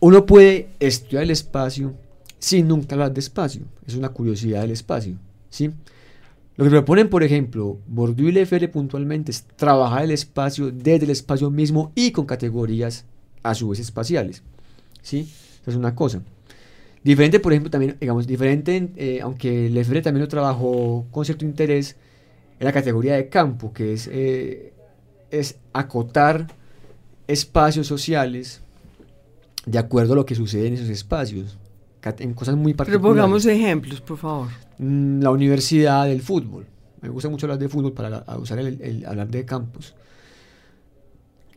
Uno 0.00 0.26
puede 0.26 0.70
estudiar 0.78 1.24
el 1.24 1.30
espacio 1.30 1.94
sin 2.38 2.68
nunca 2.68 2.94
hablar 2.94 3.12
de 3.12 3.20
espacio. 3.20 3.62
Es 3.86 3.94
una 3.94 4.10
curiosidad 4.10 4.62
del 4.62 4.72
espacio. 4.72 5.16
¿Sí? 5.50 5.70
Lo 6.56 6.64
que 6.64 6.70
proponen, 6.70 7.08
por 7.08 7.22
ejemplo, 7.22 7.78
Bourdieu 7.86 8.28
y 8.28 8.32
Lefebvre 8.32 8.66
puntualmente 8.66 9.30
es 9.30 9.44
trabajar 9.44 10.02
el 10.02 10.10
espacio 10.10 10.72
desde 10.72 11.04
el 11.04 11.10
espacio 11.10 11.50
mismo 11.50 11.92
y 11.94 12.10
con 12.10 12.26
categorías 12.26 13.04
a 13.44 13.54
su 13.54 13.68
vez 13.68 13.78
espaciales. 13.78 14.42
¿sí? 15.00 15.28
Esa 15.62 15.70
es 15.70 15.76
una 15.76 15.94
cosa. 15.94 16.20
Diferente, 17.04 17.38
por 17.38 17.52
ejemplo, 17.52 17.70
también, 17.70 17.96
digamos, 18.00 18.26
diferente, 18.26 18.90
eh, 18.96 19.20
aunque 19.22 19.70
Lefebvre 19.70 20.02
también 20.02 20.22
lo 20.22 20.28
trabajó 20.28 21.06
con 21.12 21.24
cierto 21.24 21.44
interés, 21.44 21.94
en 22.58 22.64
la 22.64 22.72
categoría 22.72 23.14
de 23.14 23.28
campo, 23.28 23.72
que 23.72 23.92
es, 23.92 24.08
eh, 24.10 24.72
es 25.30 25.58
acotar 25.72 26.48
espacios 27.28 27.86
sociales 27.86 28.62
de 29.64 29.78
acuerdo 29.78 30.14
a 30.14 30.16
lo 30.16 30.26
que 30.26 30.34
sucede 30.34 30.66
en 30.66 30.74
esos 30.74 30.88
espacios 30.88 31.56
en 32.18 32.34
cosas 32.34 32.56
muy 32.56 32.74
particulares. 32.74 33.02
Pero 33.02 33.14
pongamos 33.14 33.46
ejemplos, 33.46 34.00
por 34.00 34.18
favor. 34.18 34.48
Mm, 34.78 35.20
la 35.22 35.30
universidad 35.30 36.06
del 36.06 36.22
fútbol. 36.22 36.66
Me 37.00 37.08
gusta 37.08 37.28
mucho 37.28 37.46
hablar 37.46 37.58
de 37.58 37.68
fútbol 37.68 37.92
para 37.92 38.24
usar 38.38 38.58
el, 38.58 39.04
hablar 39.06 39.28
de 39.28 39.44
campos. 39.44 39.94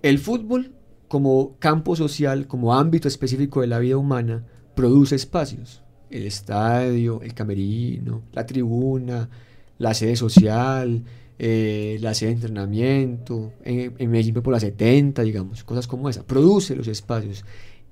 El 0.02 0.20
fútbol, 0.20 0.74
como 1.08 1.56
campo 1.60 1.96
social, 1.96 2.48
como 2.48 2.76
ámbito 2.76 3.08
específico 3.08 3.62
de 3.62 3.68
la 3.68 3.80
vida 3.80 3.98
humana, 3.98 4.46
produce 4.76 5.16
espacios. 5.16 5.82
El 6.10 6.26
estadio, 6.26 7.22
el 7.22 7.34
camerino, 7.34 8.22
la 8.34 8.46
tribuna, 8.46 9.30
la 9.78 9.94
sede 9.94 10.16
social, 10.16 11.04
eh, 11.40 11.98
la 12.02 12.14
sede 12.14 12.30
de 12.30 12.36
entrenamiento, 12.36 13.54
en, 13.64 13.96
en 13.98 14.12
Medellín 14.12 14.36
por 14.36 14.54
la 14.54 14.60
70, 14.60 15.24
digamos, 15.24 15.64
cosas 15.64 15.88
como 15.88 16.10
esa. 16.10 16.24
Produce 16.24 16.76
los 16.76 16.88
espacios 16.88 17.44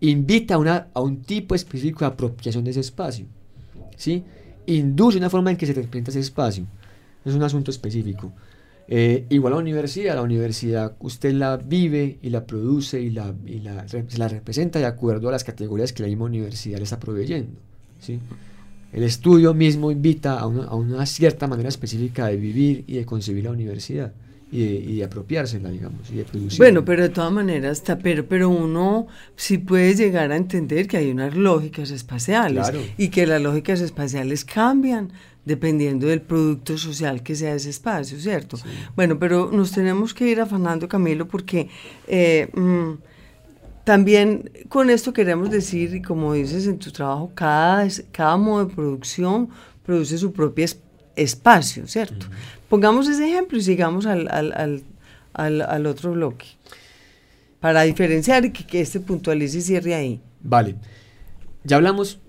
invita 0.02 0.56
a, 0.56 0.58
una, 0.58 0.88
a 0.94 1.02
un 1.02 1.22
tipo 1.22 1.56
específico 1.56 2.00
de 2.00 2.08
apropiación 2.08 2.64
de 2.64 2.72
ese 2.72 2.80
espacio. 2.82 3.26
¿sí? 3.96 4.24
Induce 4.68 5.18
una 5.18 5.30
forma 5.30 5.52
en 5.52 5.58
que 5.58 5.66
se 5.66 5.74
representa 5.74 6.12
ese 6.12 6.22
espacio. 6.22 6.66
es 7.26 7.34
un 7.34 7.44
asunto 7.44 7.72
específico. 7.72 8.32
Eh, 8.88 9.26
igual 9.30 9.54
a 9.54 9.56
la 9.58 9.62
universidad, 9.62 10.16
la 10.16 10.24
universidad 10.24 10.96
usted 11.00 11.34
la 11.34 11.58
vive 11.58 12.18
y 12.24 12.30
la 12.30 12.46
produce 12.46 13.00
y, 13.00 13.12
la, 13.12 13.36
la, 13.46 13.88
se 13.88 14.18
la 14.18 14.28
representa 14.28 14.80
de 14.80 14.86
acuerdo 14.86 15.30
a 15.30 15.32
las 15.32 15.44
categorías 15.44 15.94
que 15.94 16.02
la 16.02 16.10
misma 16.10 16.26
universidad 16.26 16.78
le 16.78 16.86
está 16.86 17.00
proveyendo. 17.00 17.60
¿sí? 18.00 18.20
El 18.92 19.04
estudio 19.04 19.54
mismo 19.54 19.92
invita 19.92 20.40
a 20.40 20.48
una, 20.48 20.64
a 20.64 20.76
una, 20.76 21.06
cierta 21.06 21.46
manera 21.46 21.70
específica 21.70 22.28
de 22.28 22.38
vivir 22.38 22.84
y 22.88 22.96
de 22.96 23.06
concebir 23.06 23.44
la 23.44 23.52
universidad 23.52 24.12
y 24.52 24.64
de, 24.66 24.72
y 24.74 24.96
de 24.98 25.04
apropiársela, 25.04 25.70
digamos, 25.70 26.10
y 26.12 26.16
de 26.18 26.24
producir. 26.24 26.58
Bueno, 26.58 26.84
pero 26.84 27.04
de 27.04 27.10
todas 27.10 27.32
maneras, 27.32 27.84
pero, 28.02 28.26
pero 28.28 28.50
uno 28.50 29.08
sí 29.36 29.58
puede 29.60 29.94
llegar 29.96 30.32
a 30.32 30.36
entender 30.38 30.88
que 30.88 30.98
hay 30.98 31.12
unas 31.12 31.36
lógicas 31.36 31.92
espaciales 31.92 32.70
Claro. 32.70 32.84
y 32.98 33.10
que 33.10 33.28
las 33.28 33.42
lógicas 33.42 33.80
espaciales 33.82 34.44
cambian 34.46 35.12
dependiendo 35.46 36.08
del 36.08 36.22
producto 36.22 36.78
social 36.78 37.24
que 37.24 37.36
sea 37.36 37.56
ese 37.56 37.70
espacio, 37.70 38.20
¿cierto? 38.20 38.58
Bueno, 38.96 39.18
pero 39.20 39.52
nos 39.52 39.72
tenemos 39.72 40.14
que 40.14 40.28
ir 40.30 40.42
afanando, 40.42 40.88
Camilo, 40.88 41.28
porque 41.28 41.70
eh, 42.08 42.50
mm, 42.54 42.94
también 43.84 44.52
con 44.68 44.90
esto 44.90 45.14
queremos 45.14 45.50
decir, 45.50 45.96
y 45.96 46.02
como 46.02 46.34
dices 46.34 46.68
en 46.68 46.78
tu 46.78 46.92
trabajo, 46.92 47.32
cada, 47.34 47.88
cada 48.12 48.38
modo 48.38 48.66
de 48.66 48.76
producción 48.76 49.50
produce 49.84 50.18
su 50.18 50.32
propio 50.32 50.66
es- 50.66 50.80
espacio, 51.16 51.88
¿cierto? 51.88 52.28
Pongamos 52.70 53.08
ese 53.08 53.28
ejemplo 53.28 53.58
y 53.58 53.62
sigamos 53.62 54.06
al, 54.06 54.30
al, 54.30 54.54
al, 54.54 54.84
al, 55.34 55.62
al 55.62 55.86
otro 55.86 56.12
bloque, 56.12 56.46
para 57.60 57.82
diferenciar 57.82 58.46
y 58.46 58.52
que, 58.52 58.66
que 58.66 58.80
este 58.82 59.00
puntualice 59.00 59.58
y 59.58 59.62
cierre 59.62 59.96
ahí. 59.96 60.22
Vale. 60.42 60.76
Ya 61.64 61.76
hablamos, 61.78 62.20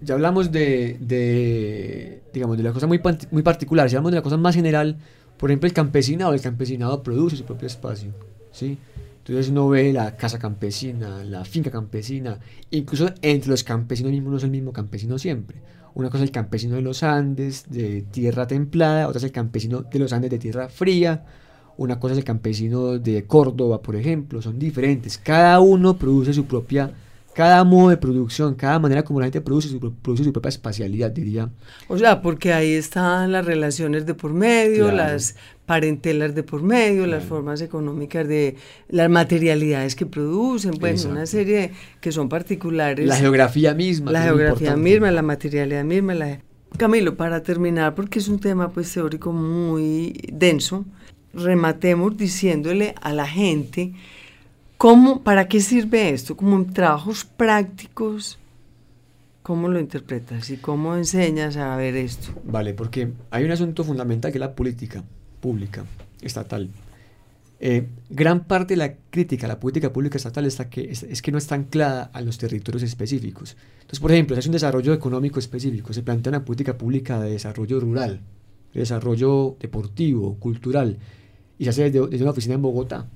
ya 0.00 0.14
hablamos 0.14 0.50
de, 0.50 0.96
de, 1.00 2.22
digamos, 2.32 2.56
de 2.56 2.62
la 2.64 2.72
cosa 2.72 2.86
muy, 2.86 3.00
muy 3.30 3.42
particular. 3.42 3.88
Si 3.88 3.94
hablamos 3.94 4.12
de 4.12 4.16
la 4.16 4.22
cosa 4.22 4.36
más 4.36 4.54
general, 4.54 4.96
por 5.36 5.50
ejemplo, 5.50 5.68
el 5.68 5.74
campesinado. 5.74 6.34
El 6.34 6.40
campesinado 6.40 7.02
produce 7.02 7.36
su 7.36 7.44
propio 7.44 7.66
espacio, 7.66 8.10
¿sí? 8.50 8.78
Entonces 9.18 9.48
uno 9.48 9.68
ve 9.68 9.92
la 9.92 10.16
casa 10.16 10.38
campesina, 10.38 11.24
la 11.24 11.44
finca 11.44 11.70
campesina, 11.70 12.38
incluso 12.70 13.10
entre 13.22 13.50
los 13.50 13.64
campesinos 13.64 14.12
mismos 14.12 14.30
no 14.32 14.36
es 14.38 14.44
el 14.44 14.50
mismo 14.50 14.72
campesino 14.72 15.18
siempre. 15.18 15.58
Una 15.94 16.10
cosa 16.10 16.24
es 16.24 16.28
el 16.28 16.32
campesino 16.32 16.74
de 16.74 16.82
los 16.82 17.04
Andes, 17.04 17.66
de 17.70 18.02
tierra 18.02 18.46
templada, 18.48 19.06
otra 19.06 19.18
es 19.18 19.24
el 19.24 19.32
campesino 19.32 19.82
de 19.82 19.98
los 20.00 20.12
Andes 20.12 20.30
de 20.30 20.38
tierra 20.38 20.68
fría, 20.68 21.24
una 21.76 22.00
cosa 22.00 22.14
es 22.14 22.18
el 22.18 22.24
campesino 22.24 22.98
de 22.98 23.24
Córdoba, 23.26 23.80
por 23.80 23.94
ejemplo, 23.94 24.42
son 24.42 24.58
diferentes. 24.58 25.18
Cada 25.18 25.60
uno 25.60 25.96
produce 25.96 26.32
su 26.32 26.46
propia, 26.46 26.92
cada 27.34 27.64
modo 27.64 27.90
de 27.90 27.96
producción, 27.96 28.54
cada 28.54 28.78
manera 28.78 29.02
como 29.04 29.20
la 29.20 29.26
gente 29.26 29.40
produce 29.40 29.68
su, 29.68 29.80
pro- 29.80 29.92
produce 30.02 30.24
su 30.24 30.32
propia 30.32 30.48
espacialidad, 30.50 31.10
diría. 31.10 31.50
O 31.88 31.98
sea, 31.98 32.22
porque 32.22 32.52
ahí 32.52 32.72
están 32.72 33.32
las 33.32 33.44
relaciones 33.44 34.06
de 34.06 34.14
por 34.14 34.32
medio, 34.32 34.84
Claro. 34.88 34.96
las 35.12 35.36
parentelas 35.66 36.34
de 36.34 36.42
por 36.42 36.62
medio, 36.62 37.06
las 37.06 37.20
Claro. 37.20 37.28
formas 37.36 37.60
económicas 37.60 38.28
de 38.28 38.56
las 38.88 39.10
materialidades 39.10 39.94
que 39.96 40.06
producen, 40.06 40.72
bueno, 40.78 41.00
una 41.10 41.20
Exacto. 41.20 41.26
serie 41.26 41.56
de- 41.58 41.70
que 42.00 42.12
son 42.12 42.28
particulares. 42.28 43.06
La 43.06 43.16
geografía 43.16 43.74
misma. 43.74 44.12
la 44.12 44.22
geografía 44.22 44.76
misma, 44.76 45.10
la 45.10 45.22
materialidad 45.22 45.84
misma. 45.84 46.14
La... 46.14 46.38
Camilo, 46.76 47.16
para 47.16 47.42
terminar, 47.42 47.94
porque 47.94 48.18
es 48.18 48.28
un 48.28 48.40
tema 48.40 48.68
pues 48.70 48.92
teórico 48.92 49.32
muy 49.32 50.12
denso, 50.32 50.84
rematemos 51.32 52.16
diciéndole 52.16 52.94
a 53.00 53.12
la 53.12 53.26
gente 53.26 53.92
cómo, 54.78 55.22
para 55.22 55.48
qué 55.48 55.60
sirve 55.60 56.10
esto, 56.10 56.36
como 56.36 56.56
en 56.56 56.72
trabajos 56.72 57.24
prácticos, 57.24 58.38
cómo 59.42 59.68
lo 59.68 59.78
interpretas 59.78 60.48
y 60.50 60.56
cómo 60.56 60.96
enseñas 60.96 61.56
a 61.56 61.76
ver 61.76 61.96
esto. 61.96 62.32
Vale, 62.44 62.74
porque 62.74 63.12
hay 63.30 63.44
un 63.44 63.50
asunto 63.50 63.84
fundamental 63.84 64.32
que 64.32 64.38
es 64.38 64.40
la 64.40 64.54
política 64.54 65.04
pública, 65.40 65.84
estatal. 66.22 66.70
Eh, 67.60 67.86
gran 68.10 68.44
parte 68.44 68.74
de 68.74 68.78
la 68.78 68.94
crítica 69.10 69.46
a 69.46 69.48
la 69.48 69.60
política 69.60 69.92
pública 69.92 70.16
estatal 70.16 70.44
está 70.44 70.68
que, 70.68 70.90
es, 70.90 71.02
es 71.02 71.22
que 71.22 71.30
no 71.30 71.38
está 71.38 71.54
anclada 71.54 72.10
a 72.12 72.20
los 72.20 72.36
territorios 72.38 72.82
específicos. 72.82 73.56
Entonces, 73.76 74.00
por 74.00 74.12
ejemplo, 74.12 74.34
si 74.34 74.40
es 74.40 74.46
un 74.46 74.52
desarrollo 74.52 74.92
económico 74.92 75.38
específico, 75.38 75.92
se 75.92 76.02
plantea 76.02 76.30
una 76.30 76.44
política 76.44 76.76
pública 76.76 77.20
de 77.20 77.30
desarrollo 77.30 77.80
rural, 77.80 78.20
de 78.72 78.80
desarrollo 78.80 79.56
deportivo, 79.60 80.36
cultural, 80.36 80.98
y 81.58 81.64
se 81.64 81.70
hace 81.70 81.90
desde, 81.90 82.06
desde 82.08 82.24
una 82.24 82.32
oficina 82.32 82.54
en 82.54 82.62
Bogotá. 82.62 83.06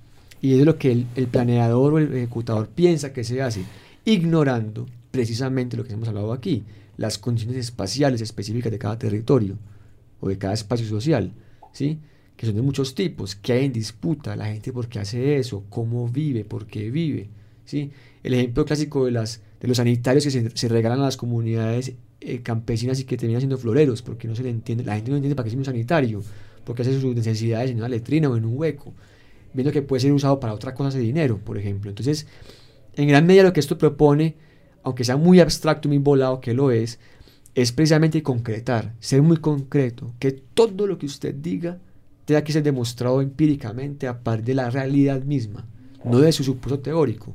Y 0.40 0.58
es 0.58 0.64
lo 0.64 0.78
que 0.78 0.92
el, 0.92 1.26
planeador 1.26 1.94
o 1.94 1.98
el 1.98 2.14
ejecutador 2.14 2.68
piensa 2.68 3.12
que 3.12 3.24
se 3.24 3.42
hace, 3.42 3.62
ignorando 4.04 4.86
precisamente 5.10 5.76
lo 5.76 5.84
que 5.84 5.94
hemos 5.94 6.08
hablado 6.08 6.32
aquí, 6.32 6.64
las 6.96 7.18
condiciones 7.18 7.58
espaciales 7.58 8.20
específicas 8.20 8.70
de 8.70 8.78
cada 8.78 8.98
territorio 8.98 9.56
o 10.20 10.28
de 10.28 10.38
cada 10.38 10.54
espacio 10.54 10.86
social, 10.86 11.32
¿sí? 11.72 11.98
que 12.36 12.46
son 12.46 12.54
de 12.54 12.62
muchos 12.62 12.94
tipos, 12.94 13.34
que 13.34 13.52
hay 13.52 13.64
en 13.64 13.72
disputa, 13.72 14.36
la 14.36 14.46
gente 14.46 14.72
por 14.72 14.88
qué 14.88 15.00
hace 15.00 15.38
eso, 15.38 15.64
cómo 15.68 16.08
vive, 16.08 16.44
por 16.44 16.66
qué 16.66 16.90
vive. 16.90 17.28
¿sí? 17.64 17.90
El 18.22 18.34
ejemplo 18.34 18.64
clásico 18.64 19.06
de, 19.06 19.12
las, 19.12 19.42
de 19.60 19.68
los 19.68 19.76
sanitarios 19.76 20.24
que 20.24 20.30
se, 20.30 20.50
se 20.50 20.68
regalan 20.68 21.00
a 21.00 21.04
las 21.04 21.16
comunidades 21.16 21.94
eh, 22.20 22.42
campesinas 22.42 22.98
y 22.98 23.04
que 23.04 23.16
terminan 23.16 23.40
siendo 23.40 23.58
floreros, 23.58 24.02
porque 24.02 24.26
no 24.26 24.34
se 24.34 24.42
le 24.42 24.50
entiende, 24.50 24.82
la 24.82 24.96
gente 24.96 25.12
no 25.12 25.16
entiende 25.16 25.36
para 25.36 25.44
qué 25.44 25.50
es 25.50 25.56
un 25.56 25.64
sanitario, 25.64 26.20
porque 26.64 26.82
hace 26.82 27.00
sus 27.00 27.14
necesidades 27.14 27.70
en 27.70 27.78
una 27.78 27.88
letrina 27.88 28.28
o 28.28 28.36
en 28.36 28.44
un 28.44 28.58
hueco, 28.58 28.92
viendo 29.52 29.72
que 29.72 29.82
puede 29.82 30.00
ser 30.00 30.12
usado 30.12 30.40
para 30.40 30.54
otra 30.54 30.74
cosa 30.74 30.96
de 30.96 31.04
dinero, 31.04 31.38
por 31.38 31.58
ejemplo. 31.58 31.90
Entonces, 31.90 32.26
en 32.94 33.08
gran 33.08 33.26
medida 33.26 33.44
lo 33.44 33.52
que 33.52 33.60
esto 33.60 33.78
propone, 33.78 34.34
aunque 34.82 35.04
sea 35.04 35.16
muy 35.16 35.40
abstracto 35.40 35.88
muy 35.88 35.98
volado, 35.98 36.40
que 36.40 36.54
lo 36.54 36.70
es, 36.70 36.98
es 37.54 37.72
precisamente 37.72 38.22
concretar, 38.22 38.94
ser 39.00 39.22
muy 39.22 39.38
concreto, 39.38 40.12
que 40.18 40.32
todo 40.32 40.86
lo 40.86 40.98
que 40.98 41.06
usted 41.06 41.34
diga 41.34 41.78
tenga 42.24 42.44
que 42.44 42.52
ser 42.52 42.62
demostrado 42.62 43.22
empíricamente 43.22 44.06
a 44.06 44.20
partir 44.20 44.46
de 44.46 44.54
la 44.54 44.70
realidad 44.70 45.22
misma, 45.22 45.66
no 46.04 46.20
de 46.20 46.30
su 46.30 46.44
supuesto 46.44 46.78
teórico, 46.78 47.34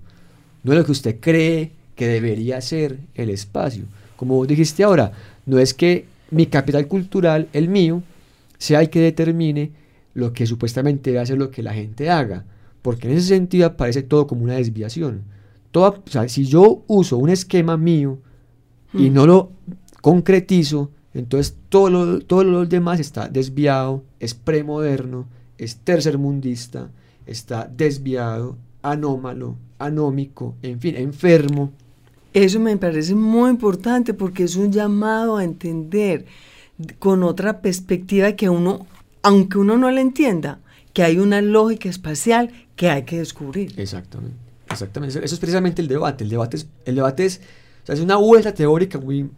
no 0.63 0.71
de 0.71 0.77
lo 0.77 0.85
que 0.85 0.91
usted 0.91 1.19
cree 1.19 1.71
que 1.95 2.07
debería 2.07 2.61
ser 2.61 2.99
el 3.15 3.29
espacio. 3.29 3.85
Como 4.15 4.45
dijiste 4.45 4.83
ahora, 4.83 5.11
no 5.45 5.59
es 5.59 5.73
que 5.73 6.05
mi 6.29 6.45
capital 6.45 6.87
cultural, 6.87 7.49
el 7.53 7.69
mío, 7.69 8.03
sea 8.57 8.81
el 8.81 8.89
que 8.89 8.99
determine 8.99 9.71
lo 10.13 10.33
que 10.33 10.45
supuestamente 10.45 11.09
debe 11.11 11.21
hacer 11.21 11.37
lo 11.37 11.49
que 11.51 11.63
la 11.63 11.73
gente 11.73 12.09
haga, 12.09 12.45
porque 12.81 13.09
en 13.09 13.17
ese 13.17 13.27
sentido 13.29 13.65
aparece 13.67 14.03
todo 14.03 14.27
como 14.27 14.43
una 14.43 14.55
desviación. 14.55 15.23
Toda, 15.71 15.89
o 15.89 16.03
sea, 16.09 16.27
si 16.29 16.45
yo 16.45 16.83
uso 16.87 17.17
un 17.17 17.29
esquema 17.29 17.77
mío 17.77 18.19
y 18.93 19.09
Mm. 19.09 19.13
no 19.13 19.25
lo 19.25 19.51
concretizo, 20.01 20.91
entonces 21.13 21.55
todo 21.69 21.89
lo, 21.89 22.19
todo 22.19 22.43
lo 22.43 22.65
demás 22.65 22.99
está 22.99 23.27
desviado, 23.27 24.03
es 24.19 24.33
premoderno, 24.33 25.27
es 25.57 25.77
tercermundista, 25.77 26.89
está 27.25 27.69
desviado, 27.75 28.57
anómalo, 28.81 29.55
anómico, 29.79 30.55
en 30.61 30.79
fin, 30.79 30.95
enfermo. 30.95 31.71
Eso 32.33 32.59
me 32.59 32.75
parece 32.77 33.15
muy 33.15 33.51
importante 33.51 34.13
porque 34.13 34.43
es 34.43 34.55
un 34.55 34.71
llamado 34.71 35.37
a 35.37 35.43
entender 35.43 36.25
con 36.99 37.23
otra 37.23 37.61
perspectiva 37.61 38.31
que 38.33 38.49
uno, 38.49 38.85
aunque 39.23 39.57
uno 39.57 39.77
no 39.77 39.89
la 39.91 40.01
entienda, 40.01 40.59
que 40.93 41.01
hay 41.03 41.17
una 41.17 41.41
lógica 41.41 41.89
espacial 41.89 42.51
que 42.75 42.89
hay 42.89 43.03
que 43.03 43.17
descubrir. 43.17 43.73
Exactamente. 43.77 44.37
Exactamente. 44.69 45.17
Eso, 45.17 45.25
eso 45.25 45.35
es 45.35 45.39
precisamente 45.39 45.81
el 45.81 45.87
debate. 45.87 46.23
El 46.23 46.29
debate 46.29 46.57
es, 46.57 46.67
el 46.85 46.95
debate 46.95 47.25
es, 47.25 47.41
o 47.83 47.85
sea, 47.87 47.95
es 47.95 48.01
una 48.01 48.15
vuelta 48.17 48.53
teórica 48.53 48.99
muy, 48.99 49.29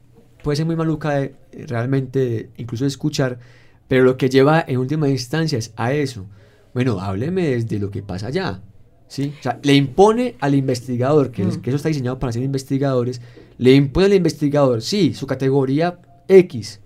puede 0.43 0.57
ser 0.57 0.65
muy 0.65 0.75
maluca 0.75 1.11
de, 1.11 1.35
eh, 1.53 1.65
realmente, 1.67 2.49
incluso 2.57 2.83
de 2.83 2.89
escuchar, 2.89 3.39
pero 3.87 4.03
lo 4.03 4.17
que 4.17 4.29
lleva 4.29 4.63
en 4.67 4.77
última 4.77 5.07
instancia 5.09 5.57
es 5.57 5.71
a 5.77 5.93
eso. 5.93 6.25
Bueno, 6.73 6.99
hábleme 6.99 7.47
desde 7.49 7.79
lo 7.79 7.89
que 7.91 8.01
pasa 8.03 8.27
allá. 8.27 8.61
¿sí? 9.07 9.33
O 9.39 9.43
sea, 9.43 9.59
le 9.61 9.75
impone 9.75 10.35
al 10.39 10.55
investigador, 10.55 11.31
que, 11.31 11.43
es- 11.43 11.57
Mm. 11.57 11.61
que 11.61 11.69
eso 11.69 11.77
está 11.77 11.89
diseñado 11.89 12.17
para 12.19 12.33
ser 12.33 12.41
investigadores, 12.43 13.21
le 13.59 13.73
impone 13.75 14.07
al 14.07 14.13
investigador, 14.15 14.81
sí, 14.81 15.13
su 15.13 15.27
categoría 15.27 15.99
X. 16.27 16.81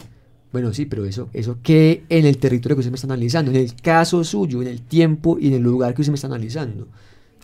Bueno, 0.51 0.73
sí, 0.73 0.85
pero 0.85 1.05
eso, 1.05 1.29
eso 1.33 1.57
que 1.61 2.03
en 2.09 2.25
el 2.25 2.37
territorio 2.37 2.75
que 2.75 2.79
usted 2.79 2.91
me 2.91 2.95
está 2.95 3.07
analizando, 3.07 3.51
en 3.51 3.57
el 3.57 3.75
caso 3.75 4.23
suyo, 4.23 4.61
en 4.61 4.67
el 4.67 4.81
tiempo 4.81 5.37
y 5.39 5.47
en 5.47 5.53
el 5.53 5.61
lugar 5.61 5.93
que 5.93 6.01
usted 6.01 6.11
me 6.11 6.15
está 6.15 6.27
analizando. 6.27 6.87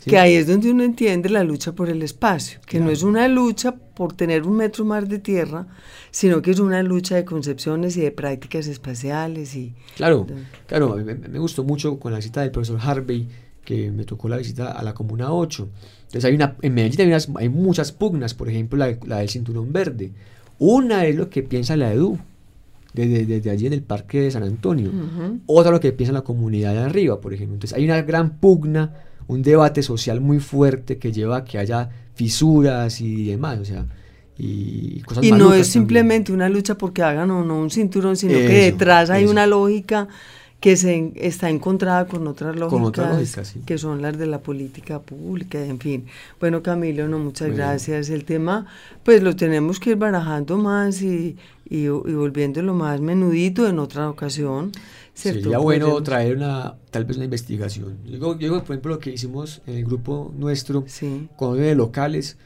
¿sí? 0.04 0.10
Que 0.10 0.18
ahí 0.18 0.34
es 0.34 0.48
donde 0.48 0.72
uno 0.72 0.84
entiende 0.84 1.30
la 1.30 1.44
lucha 1.44 1.74
por 1.74 1.90
el 1.90 2.02
espacio, 2.02 2.60
que 2.66 2.78
no 2.80 2.86
Claro. 2.86 2.94
es 2.94 3.04
una 3.04 3.28
lucha 3.28 3.76
por 3.76 4.14
tener 4.14 4.44
un 4.44 4.58
metro 4.58 4.86
más 4.86 5.08
de 5.08 5.20
tierra, 5.20 5.68
sino 6.10 6.42
que 6.42 6.50
es 6.52 6.60
una 6.60 6.82
lucha 6.82 7.16
de 7.16 7.26
concepciones 7.26 7.96
y 7.98 8.02
de 8.02 8.12
prácticas 8.12 8.66
espaciales 8.68 9.56
y 9.56 9.74
Claro, 9.96 10.26
claro, 10.66 10.96
me, 10.96 11.14
me 11.14 11.40
gustó 11.40 11.64
mucho 11.64 12.00
con 12.00 12.12
la 12.12 12.18
visita 12.18 12.42
del 12.42 12.50
profesor 12.52 12.80
Harvey, 12.82 13.28
que 13.64 13.92
me 13.92 14.04
tocó 14.06 14.30
la 14.30 14.38
visita 14.38 14.72
a 14.72 14.82
la 14.84 14.94
Comuna 14.96 15.32
8. 15.32 15.68
Entonces 16.06 16.26
hay 16.26 16.34
una, 16.36 16.56
en 16.62 16.74
Medellín 16.74 17.02
hay, 17.02 17.08
unas- 17.08 17.30
hay 17.36 17.50
muchas 17.50 17.92
pugnas, 17.92 18.34
por 18.34 18.50
ejemplo 18.50 18.78
la, 18.80 18.98
la 19.06 19.18
del 19.20 19.30
Cinturón 19.30 19.72
Verde. 19.74 20.12
Una 20.60 21.06
es 21.06 21.16
lo 21.16 21.30
que 21.30 21.42
piensa 21.44 21.76
la 21.76 21.92
EDU, 21.92 22.18
desde, 22.96 23.26
desde 23.26 23.50
allí 23.52 23.68
en 23.68 23.74
el 23.74 23.82
Parque 23.84 24.22
de 24.22 24.32
San 24.32 24.44
Antonio. 24.44 24.90
Ujú. 24.90 25.40
Otra 25.46 25.72
lo 25.72 25.80
que 25.80 25.92
piensa 25.92 26.14
la 26.14 26.22
comunidad 26.24 26.74
de 26.74 26.80
arriba, 26.80 27.20
por 27.22 27.34
ejemplo. 27.34 27.56
Entonces 27.56 27.78
hay 27.78 27.86
una 27.86 28.02
gran 28.02 28.38
pugna, 28.38 28.94
un 29.28 29.42
debate 29.42 29.84
social 29.84 30.22
muy 30.22 30.40
fuerte 30.40 30.98
que 30.98 31.12
lleva 31.12 31.38
a 31.38 31.44
que 31.46 31.58
haya 31.58 31.90
fisuras 32.16 33.02
y 33.02 33.26
demás. 33.26 33.60
O 33.60 33.66
sea, 33.66 33.86
y 34.38 35.02
cosas 35.02 35.24
Y 35.24 35.32
no 35.32 35.38
es 35.38 35.40
también. 35.50 35.66
simplemente 35.66 36.34
una 36.34 36.50
lucha 36.50 36.78
porque 36.78 37.04
hagan 37.04 37.30
o 37.32 37.44
no 37.46 37.60
un 37.60 37.70
cinturón, 37.70 38.18
sino 38.18 38.34
que 38.34 38.68
Eso, 38.68 38.76
detrás 38.78 39.10
hay 39.10 39.24
eso. 39.24 39.32
una 39.32 39.46
lógica 39.48 40.08
que 40.60 40.78
se 40.78 41.12
está 41.16 41.50
encontrada 41.50 42.08
con 42.08 42.26
otras 42.28 42.56
lógicas, 42.56 42.70
Con 42.80 42.84
otras 42.88 43.12
lógicas, 43.20 43.48
sí. 43.50 43.62
que 43.66 43.78
son 43.78 44.02
las 44.02 44.18
de 44.18 44.26
la 44.26 44.40
política 44.40 45.00
pública, 45.00 45.64
en 45.64 45.80
fin. 45.80 46.06
Bueno, 46.40 46.64
Camilo, 46.64 47.08
no, 47.08 47.20
muchas 47.20 47.50
Bueno. 47.50 47.58
gracias. 47.64 48.10
El 48.10 48.26
tema, 48.26 48.66
pues 49.04 49.22
lo 49.22 49.36
tenemos 49.36 49.80
que 49.80 49.92
ir 49.92 49.98
barajando 49.98 50.58
más 50.58 51.02
y, 51.04 51.36
y, 51.70 51.84
y 51.86 51.88
volviéndolo 51.90 52.74
más 52.74 53.02
menudito 53.02 53.68
en 53.68 53.80
otra 53.80 54.10
ocasión. 54.10 54.72
¿cierto? 55.14 55.42
Sería 55.44 55.58
bueno 55.60 55.88
Podremos- 55.88 56.04
traer 56.04 56.36
una, 56.38 56.76
tal 56.92 57.06
vez 57.06 57.16
una 57.18 57.26
investigación. 57.26 57.98
Yo 58.06 58.12
digo, 58.12 58.34
yo 58.34 58.40
digo, 58.40 58.60
por 58.64 58.72
ejemplo, 58.76 58.94
lo 58.96 59.00
que 59.00 59.12
hicimos 59.12 59.62
en 59.66 59.78
el 59.78 59.86
grupo 59.86 60.34
nuestro 60.38 60.84
Sí. 60.88 61.28
con 61.38 61.58
de 61.58 61.74
locales 61.76 62.38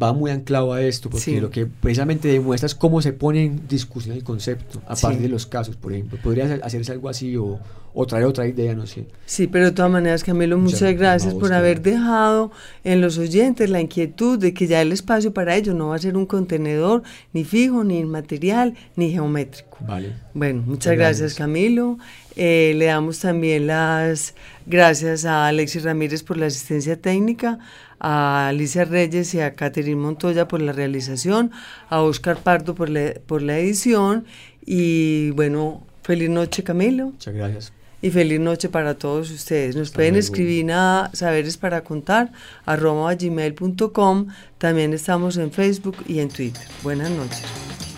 va 0.00 0.12
muy 0.12 0.30
anclado 0.30 0.72
a 0.74 0.82
esto, 0.82 1.08
porque 1.08 1.24
Sí. 1.24 1.40
lo 1.40 1.50
que 1.50 1.64
precisamente 1.66 2.28
demuestra 2.28 2.66
es 2.66 2.74
cómo 2.74 3.00
se 3.00 3.12
pone 3.12 3.44
en 3.44 3.66
discusión 3.68 4.14
el 4.16 4.22
concepto, 4.24 4.82
a 4.86 4.94
Sí. 4.96 5.02
partir 5.02 5.22
de 5.22 5.28
los 5.28 5.46
casos, 5.46 5.76
por 5.76 5.92
ejemplo. 5.92 6.18
Podría 6.22 6.44
hacer- 6.44 6.60
hacerse 6.62 6.92
algo 6.92 7.08
así 7.08 7.34
o, 7.36 7.58
o 7.94 8.06
traer 8.06 8.26
otra 8.26 8.46
idea, 8.46 8.74
no 8.74 8.86
sé. 8.86 9.06
Sí, 9.24 9.46
pero 9.46 9.64
de 9.66 9.72
todas 9.72 9.90
maneras, 9.90 10.22
Camilo, 10.22 10.58
Muchas 10.58 10.92
gracias 10.98 11.32
por 11.32 11.54
haber 11.54 11.80
dejado 11.80 12.52
en 12.84 13.00
los 13.00 13.16
oyentes 13.16 13.70
la 13.70 13.80
inquietud 13.80 14.38
de 14.38 14.52
que 14.52 14.66
ya 14.66 14.82
el 14.82 14.92
espacio 14.92 15.32
para 15.32 15.56
ellos 15.56 15.74
no 15.74 15.88
va 15.88 15.96
a 15.96 15.98
ser 15.98 16.14
un 16.14 16.26
contenedor 16.26 17.02
ni 17.32 17.44
fijo, 17.44 17.82
ni 17.82 17.98
inmaterial, 18.00 18.74
ni 18.96 19.12
geométrico. 19.12 19.78
Vale. 19.80 20.12
Bueno, 20.34 20.58
muchas 20.60 20.68
Muchas 20.68 20.96
gracias, 20.96 21.20
gracias. 21.20 21.38
Camilo. 21.38 21.98
Eh, 22.38 22.74
le 22.76 22.84
damos 22.84 23.18
también 23.20 23.66
las 23.66 24.34
gracias 24.66 25.24
a 25.24 25.46
Alexis 25.46 25.84
Ramírez 25.84 26.22
por 26.22 26.36
la 26.36 26.46
asistencia 26.46 27.00
técnica, 27.00 27.58
a 28.00 28.48
Alicia 28.48 28.84
Reyes 28.84 29.34
y 29.34 29.40
a 29.40 29.54
Catherine 29.54 30.00
Montoya 30.00 30.48
por 30.48 30.60
la 30.60 30.72
realización, 30.72 31.50
a 31.88 32.02
Oscar 32.02 32.38
Pardo 32.38 32.74
por 32.74 32.88
la, 32.88 33.14
por 33.26 33.42
la 33.42 33.58
edición 33.58 34.24
y 34.64 35.30
bueno, 35.30 35.86
feliz 36.02 36.28
noche 36.28 36.62
Camilo. 36.62 37.06
Muchas 37.06 37.34
gracias. 37.34 37.72
Y 38.02 38.10
feliz 38.10 38.38
noche 38.38 38.68
para 38.68 38.94
todos 38.94 39.30
ustedes. 39.30 39.74
Nos 39.74 39.90
pueden 39.90 40.16
escribir 40.16 40.70
a 40.70 41.10
saberes 41.14 41.56
para 41.56 41.82
contar 41.82 42.30
arroba 42.66 43.14
gmail.com. 43.14 44.26
También 44.58 44.92
estamos 44.92 45.38
en 45.38 45.50
Facebook 45.50 45.96
y 46.06 46.20
en 46.20 46.28
Twitter. 46.28 46.62
Buenas 46.82 47.10
noches. 47.10 47.95